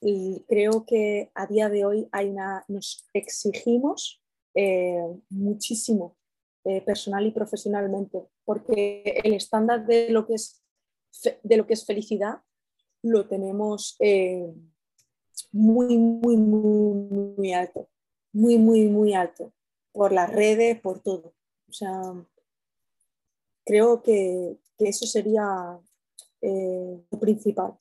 [0.00, 4.20] Y creo que a día de hoy hay una, nos exigimos
[4.56, 6.16] eh, muchísimo
[6.64, 10.64] eh, personal y profesionalmente, porque el estándar de lo que es,
[11.44, 12.40] de lo que es felicidad
[13.02, 14.52] lo tenemos eh,
[15.52, 17.88] muy, muy, muy, muy alto,
[18.32, 19.52] muy, muy, muy alto,
[19.92, 21.34] por las redes, por todo.
[21.68, 22.14] O sea,
[23.64, 25.78] creo que, eso sería
[26.42, 27.74] eh, lo principal.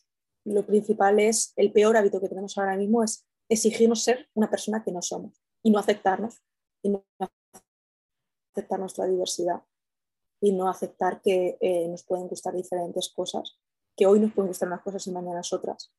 [0.45, 4.83] Lo principal es, el peor hábito que tenemos ahora mismo es exigirnos ser una persona
[4.83, 5.33] que no somos
[5.63, 6.41] y no aceptarnos,
[6.81, 7.03] y no
[8.51, 9.61] aceptar nuestra diversidad
[10.39, 13.57] y no aceptar que eh, nos pueden gustar diferentes cosas,
[13.95, 15.91] que hoy nos pueden gustar unas cosas y mañana otras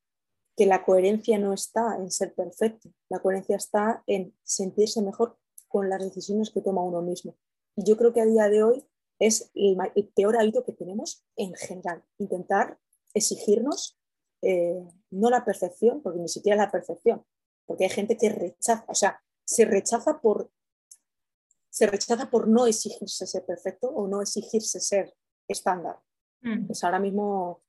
[0.56, 5.36] que la coherencia no está en ser perfecto, la coherencia está en sentirse mejor
[5.68, 7.36] con las decisiones que toma uno mismo.
[7.76, 8.86] Y yo creo que a día de hoy
[9.18, 9.76] es el,
[10.14, 12.78] peor hábito que tenemos en general, intentar
[13.14, 13.98] exigirnos
[14.42, 17.24] eh, no la perfección, porque ni siquiera la perfección,
[17.66, 20.50] porque hay gente que rechaza, o sea, se rechaza por,
[21.70, 25.14] se rechaza por no exigirse ser perfecto o no exigirse ser
[25.48, 25.98] estándar.
[26.42, 26.66] Mm.
[26.66, 27.62] Pues ahora mismo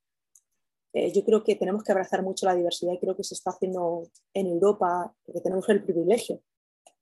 [0.95, 3.51] eh, yo creo que tenemos que abrazar mucho la diversidad y creo que se está
[3.51, 6.41] haciendo en Europa, porque tenemos el privilegio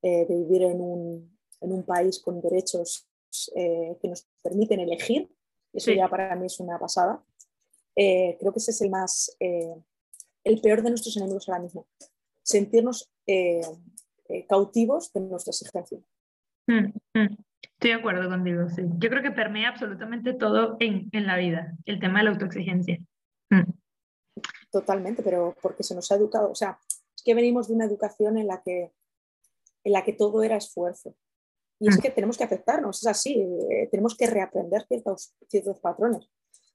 [0.01, 3.07] eh, de vivir en un, en un, país con derechos
[3.55, 5.29] eh, que nos permiten elegir
[5.73, 7.21] eso ya para mí es una pasada.
[7.95, 9.75] Eh, creo que ese es el más, eh,
[10.43, 11.87] el peor de nuestros enemigos ahora mismo,
[12.43, 13.61] sentirnos eh,
[14.47, 15.99] cautivos de nuestra exigencia.
[16.67, 17.37] Mm, mm.
[17.61, 18.83] Estoy de acuerdo contigo, sí.
[18.97, 22.99] Yo creo que permea absolutamente todo en, en la vida, el tema de la autoexigencia.
[24.73, 26.77] Totalmente, pero porque se nos ha educado, o sea,
[27.15, 28.91] es que venimos de una educación en la que,
[29.85, 31.15] en la que todo era esfuerzo.
[31.79, 33.45] Y es que tenemos que aceptarnos, es así,
[33.91, 36.29] tenemos que reaprender ciertos, ciertos patrones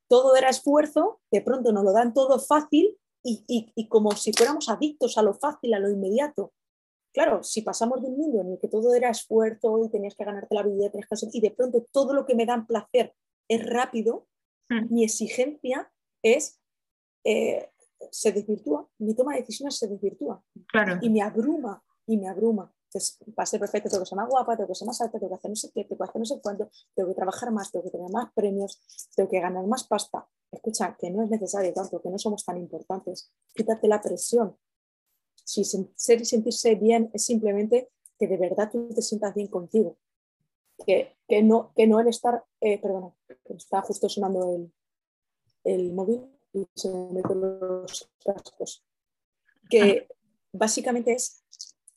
[0.09, 5.19] todo era esfuerzo, de pronto nos lo dan todo fácil y, como si fuéramos adictos
[5.19, 6.55] a lo fácil, a lo inmediato.
[7.13, 10.25] Claro, si pasamos de un mundo en el que todo era esfuerzo y tenías que
[10.25, 10.91] ganarte la vida,
[11.33, 13.15] y de pronto todo lo que me da placer
[13.49, 14.27] es rápido,
[14.71, 14.95] mm.
[14.95, 15.93] mi exigencia
[16.23, 16.59] es,
[17.25, 17.71] eh,
[18.11, 20.43] se desvirtúa, mi toma de decisiones se desvirtúa
[21.01, 22.73] y me abruma, y me abruma.
[22.89, 25.29] Entonces, para ser perfecto tengo que ser más guapa, tengo que ser más alta, tengo
[25.29, 27.71] que hacer no sé qué, tengo que hacer no sé cuánto, tengo que trabajar más,
[27.71, 28.81] tengo que tener más premios,
[29.15, 30.27] tengo que ganar más pasta.
[30.51, 33.31] Escucha, que no es necesario tanto, que no somos tan importantes.
[33.55, 34.57] Quítate la presión.
[35.35, 39.99] Si ser y sentirse bien es simplemente que de verdad tú te sientas bien contigo.
[40.87, 43.13] Que, que no, que no el estar, eh, perdona,
[43.51, 44.73] está justo sonando el,
[45.65, 48.85] el móvil y se me meten los cascos.
[49.69, 50.09] Que
[50.53, 51.45] básicamente es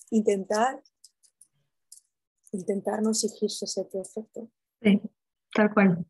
[0.10, 0.82] intentar,
[2.52, 4.50] intentar no exigirse ser perfecto.
[4.82, 5.02] Sí,
[5.54, 6.06] tal cual.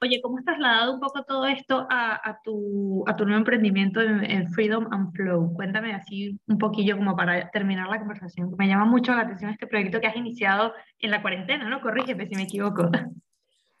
[0.00, 4.48] Oye, ¿cómo has trasladado un poco todo esto a, tu, a tu nuevo emprendimiento en,
[4.52, 5.52] Freedom and Flow?
[5.54, 8.54] Cuéntame así un poquillo como para terminar la conversación.
[8.56, 11.80] Me llama mucho la atención este proyecto que has iniciado en la cuarentena, ¿no?
[11.80, 12.90] Corrígeme si me equivoco.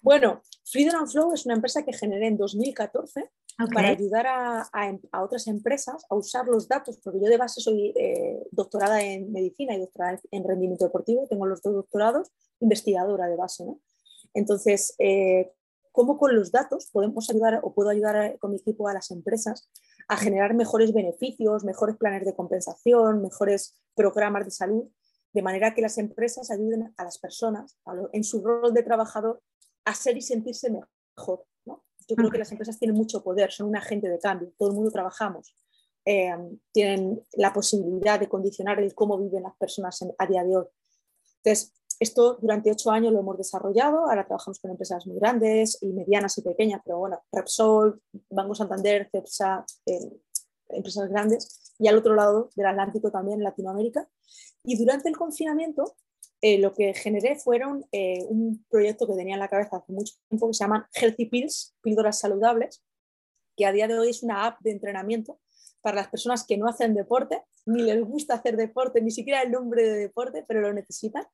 [0.00, 3.30] Bueno, Freedom and Flow es una empresa que generé en 2014
[3.72, 4.68] para ayudar a,
[5.12, 9.32] a, otras empresas a usar los datos, porque yo de base soy eh, doctorada en
[9.32, 12.30] medicina y doctorada en rendimiento deportivo, tengo los dos doctorados,
[12.60, 13.64] investigadora de base.
[13.64, 13.80] ¿no?
[14.34, 15.52] Entonces, eh,
[15.90, 19.70] ¿cómo con los datos podemos ayudar o puedo ayudar con mi equipo a las empresas
[20.08, 24.84] a generar mejores beneficios, mejores planes de compensación, mejores programas de salud,
[25.32, 27.78] de manera que las empresas ayuden a las personas
[28.12, 29.42] en su rol de trabajador
[29.84, 31.46] a ser y sentirse mejor.
[32.08, 34.74] Yo creo que las empresas tienen mucho poder, son un agente de cambio, todo el
[34.74, 35.54] mundo trabajamos,
[36.04, 36.36] eh,
[36.72, 40.66] tienen la posibilidad de condicionar el cómo viven las personas a día de hoy.
[41.42, 45.92] Entonces, esto durante ocho años lo hemos desarrollado, ahora trabajamos con empresas muy grandes y
[45.92, 48.00] medianas y pequeñas, pero bueno, Repsol,
[48.30, 50.10] Banco Santander, CEPSA, eh,
[50.68, 54.08] empresas grandes, y al otro lado del Atlántico también, en Latinoamérica.
[54.62, 55.96] Y durante el confinamiento,
[56.42, 60.14] eh, lo que generé fueron eh, un proyecto que tenía en la cabeza hace mucho
[60.28, 62.82] tiempo que se llaman Healthy Pills, píldoras saludables,
[63.56, 65.40] que a día de hoy es una app de entrenamiento
[65.80, 69.50] para las personas que no hacen deporte, ni les gusta hacer deporte, ni siquiera el
[69.50, 71.24] nombre de deporte, pero lo necesitan.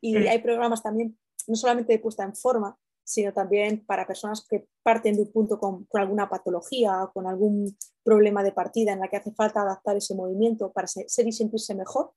[0.00, 4.68] Y hay programas también, no solamente de puesta en forma, sino también para personas que
[4.82, 9.00] parten de un punto con, con, alguna patología o con algún problema de partida en
[9.00, 12.12] la que hace falta adaptar ese movimiento para ser y sentirse mejor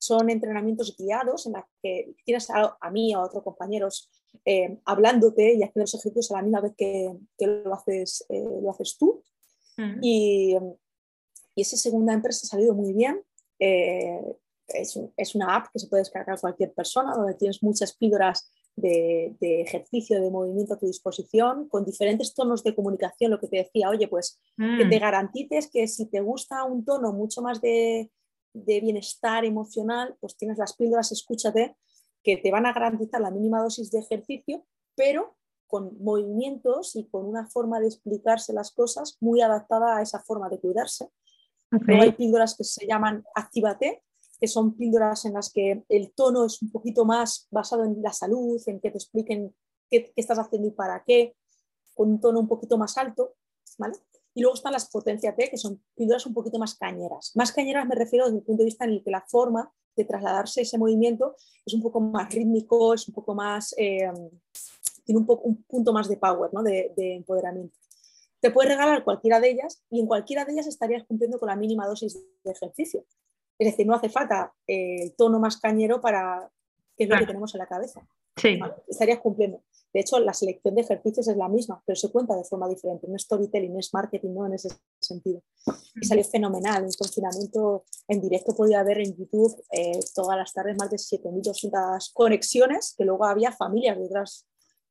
[0.00, 4.10] son entrenamientos guiados en los que tienes a, mí o a otros compañeros
[4.46, 7.14] eh, hablándote y haciendo los ejercicios a la misma vez que,
[7.46, 9.22] lo, haces, eh, lo haces tú.
[9.76, 9.98] Mm.
[10.00, 10.56] Y,
[11.54, 13.22] y, esa segunda empresa ha salido muy bien.
[13.58, 14.20] Eh,
[14.68, 19.36] es, es, una app que se puede descargar cualquier persona, donde tienes muchas píldoras de,
[19.38, 23.58] de, ejercicio, de movimiento a tu disposición, con diferentes tonos de comunicación, lo que te
[23.58, 25.00] decía, oye, pues que te mm.
[25.00, 28.10] garantices que si te gusta un tono mucho más de,
[28.52, 31.76] de bienestar emocional, pues tienes las píldoras, escúchate,
[32.22, 35.36] que te van a garantizar la mínima dosis de ejercicio, pero
[35.66, 40.48] con movimientos y con una forma de explicarse las cosas muy adaptada a esa forma
[40.48, 41.08] de cuidarse.
[41.86, 44.02] hay píldoras que se llaman Actívate,
[44.40, 48.12] que son píldoras en las que el tono es un poquito más basado en la
[48.12, 49.54] salud, en que te expliquen
[49.88, 51.36] qué, qué estás haciendo y para qué,
[51.94, 53.36] con un tono un poquito más alto.
[53.78, 53.94] ¿vale?
[54.34, 57.32] Y luego están las potencia T, que son píldoras un poquito más cañeras.
[57.34, 60.04] Más cañeras me refiero desde el punto de vista en el que la forma de
[60.04, 64.10] trasladarse ese movimiento es un poco más rítmico, es un poco más, eh,
[65.04, 66.62] tiene un, poco, un punto más de power, ¿no?
[66.62, 67.76] de, empoderamiento.
[68.40, 71.56] Te puedes regalar cualquiera de ellas y en cualquiera de ellas estarías cumpliendo con la
[71.56, 73.04] mínima dosis de ejercicio.
[73.58, 76.50] Es decir, no hace falta eh, el tono más cañero para
[76.96, 78.06] que es lo que tenemos en la cabeza.
[78.36, 78.58] Sí.
[78.88, 79.62] Estarías cumpliendo.
[79.92, 83.08] De hecho, la selección de ejercicios es la misma, pero se cuenta de forma diferente.
[83.08, 84.68] No es storytelling, no es marketing, no en ese
[85.00, 85.42] sentido.
[86.00, 86.84] Y salió fenomenal.
[86.84, 92.12] En confinamiento en directo podía ver en YouTube eh, todas las tardes más de 7.200
[92.14, 94.46] conexiones, que luego había familias detrás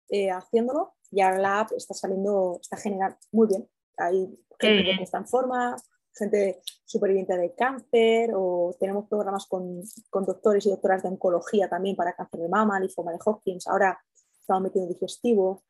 [0.09, 0.95] eh, haciéndolo.
[1.11, 3.69] Y ahora la app está saliendo, está generando muy bien.
[3.97, 4.27] Hay
[4.59, 5.77] gente que está en forma,
[6.13, 11.95] gente superviviente de cáncer, o tenemos programas con, con, doctores y doctoras de oncología también
[11.95, 13.65] para cáncer de mama, linfoma de Hopkins.
[13.67, 13.97] Ahora
[14.59, 15.63] metiendo digestivo.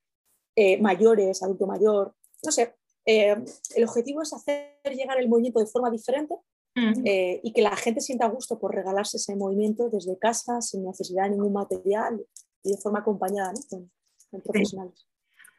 [0.55, 2.13] eh, mayores, adulto mayor,
[2.43, 2.75] no sé.
[3.05, 3.35] Eh,
[3.75, 6.35] el objetivo es hacer llegar el movimiento de forma diferente
[6.75, 7.03] mm.
[7.43, 11.31] y que la gente sienta gusto por regalarse ese movimiento desde casa, sin necesidad de
[11.31, 12.25] ningún material
[12.63, 13.89] y de forma acompañada con,
[14.43, 15.08] profesionales.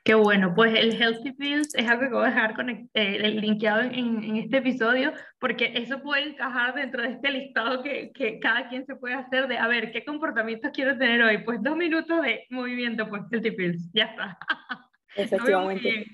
[0.02, 2.54] Qué bueno, pues el Healthy Pills es algo que voy a dejar
[2.94, 8.10] eh, linkeado en, en, este episodio, porque eso puede encajar dentro de este listado que,
[8.12, 11.44] que, cada quien se puede hacer de, a ver, ¿qué comportamientos quiero tener hoy?
[11.44, 14.38] Pues dos minutos de movimiento, pues Healthy Pills, ya está.
[15.16, 16.06] Efectivamente.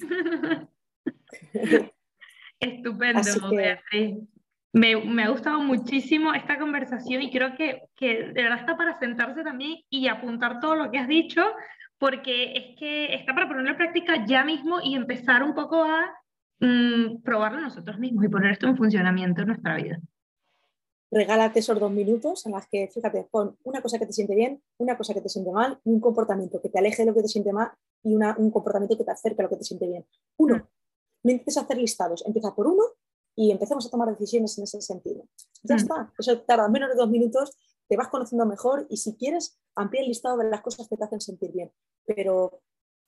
[2.59, 4.17] Estupendo, Beatriz.
[4.73, 8.99] Me, me, ha gustado muchísimo esta conversación y creo que, que de verdad está para
[8.99, 11.43] sentarse también y apuntar todo lo que has dicho
[11.99, 16.15] porque es que está para ponerlo en práctica ya mismo y empezar un poco a
[16.61, 20.01] mm, probarlo nosotros mismos y poner esto en funcionamiento en nuestra vida.
[21.11, 24.61] Regálate esos dos minutos en las que, fíjate, pon una cosa que te siente bien,
[24.79, 27.23] una cosa que te siente mal y un comportamiento que te aleje de lo que
[27.23, 27.71] te siente mal
[28.03, 30.05] y una, un comportamiento que te acerque a lo que te siente bien.
[30.37, 30.63] Uno, mm.
[31.23, 32.83] no empieces a hacer listados, empieza por uno
[33.37, 35.25] y empecemos a tomar decisiones en ese sentido.
[35.63, 35.79] Ya mm.
[35.79, 37.57] está, eso tarda menos de dos minutos
[37.89, 41.05] te vas conociendo mejor y si quieres, amplía el listado de las cosas que te
[41.05, 41.73] hacen sentir bien,
[42.05, 42.63] pero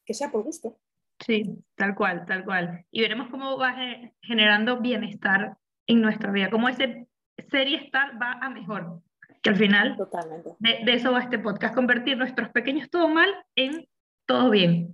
[0.04, 0.78] que sea por gusto.
[1.24, 2.86] Sí, tal cual, tal cual.
[2.90, 3.74] Y veremos cómo va
[4.22, 5.56] generando bienestar
[5.86, 7.08] en nuestra vida, cómo ese
[7.50, 9.02] ser y estar va a mejor.
[9.42, 10.56] Que al final Totalmente.
[10.58, 13.88] De, eso va este podcast, convertir nuestros pequeños todo mal en
[14.26, 14.92] todo bien.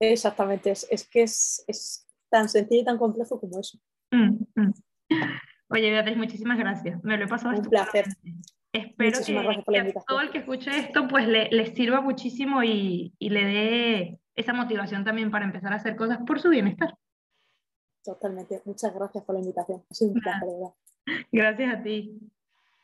[0.00, 3.78] Exactamente, es, es que es, es, tan sencillo y tan complejo como eso.
[4.12, 4.72] Mm, mm.
[5.70, 7.02] Oye, Beatriz, muchísimas gracias.
[7.04, 7.56] Me lo he pasado.
[7.56, 8.06] Un placer.
[8.72, 13.30] Espero que, a todo el que escuche esto pues le, le sirva muchísimo y, y,
[13.30, 16.94] le dé esa motivación también para empezar a hacer cosas por su bienestar.
[18.04, 18.62] Totalmente.
[18.64, 19.82] Muchas gracias por la invitación.
[19.90, 20.74] Ha sido un placer, verdad.
[21.32, 22.20] Gracias a ti.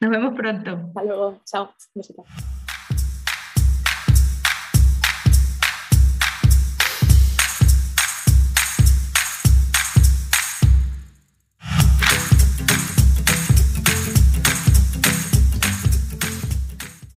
[0.01, 0.71] Nos vemos pronto.
[0.89, 1.41] Hasta luego.
[1.45, 1.71] Chao.
[1.95, 2.27] Besitos.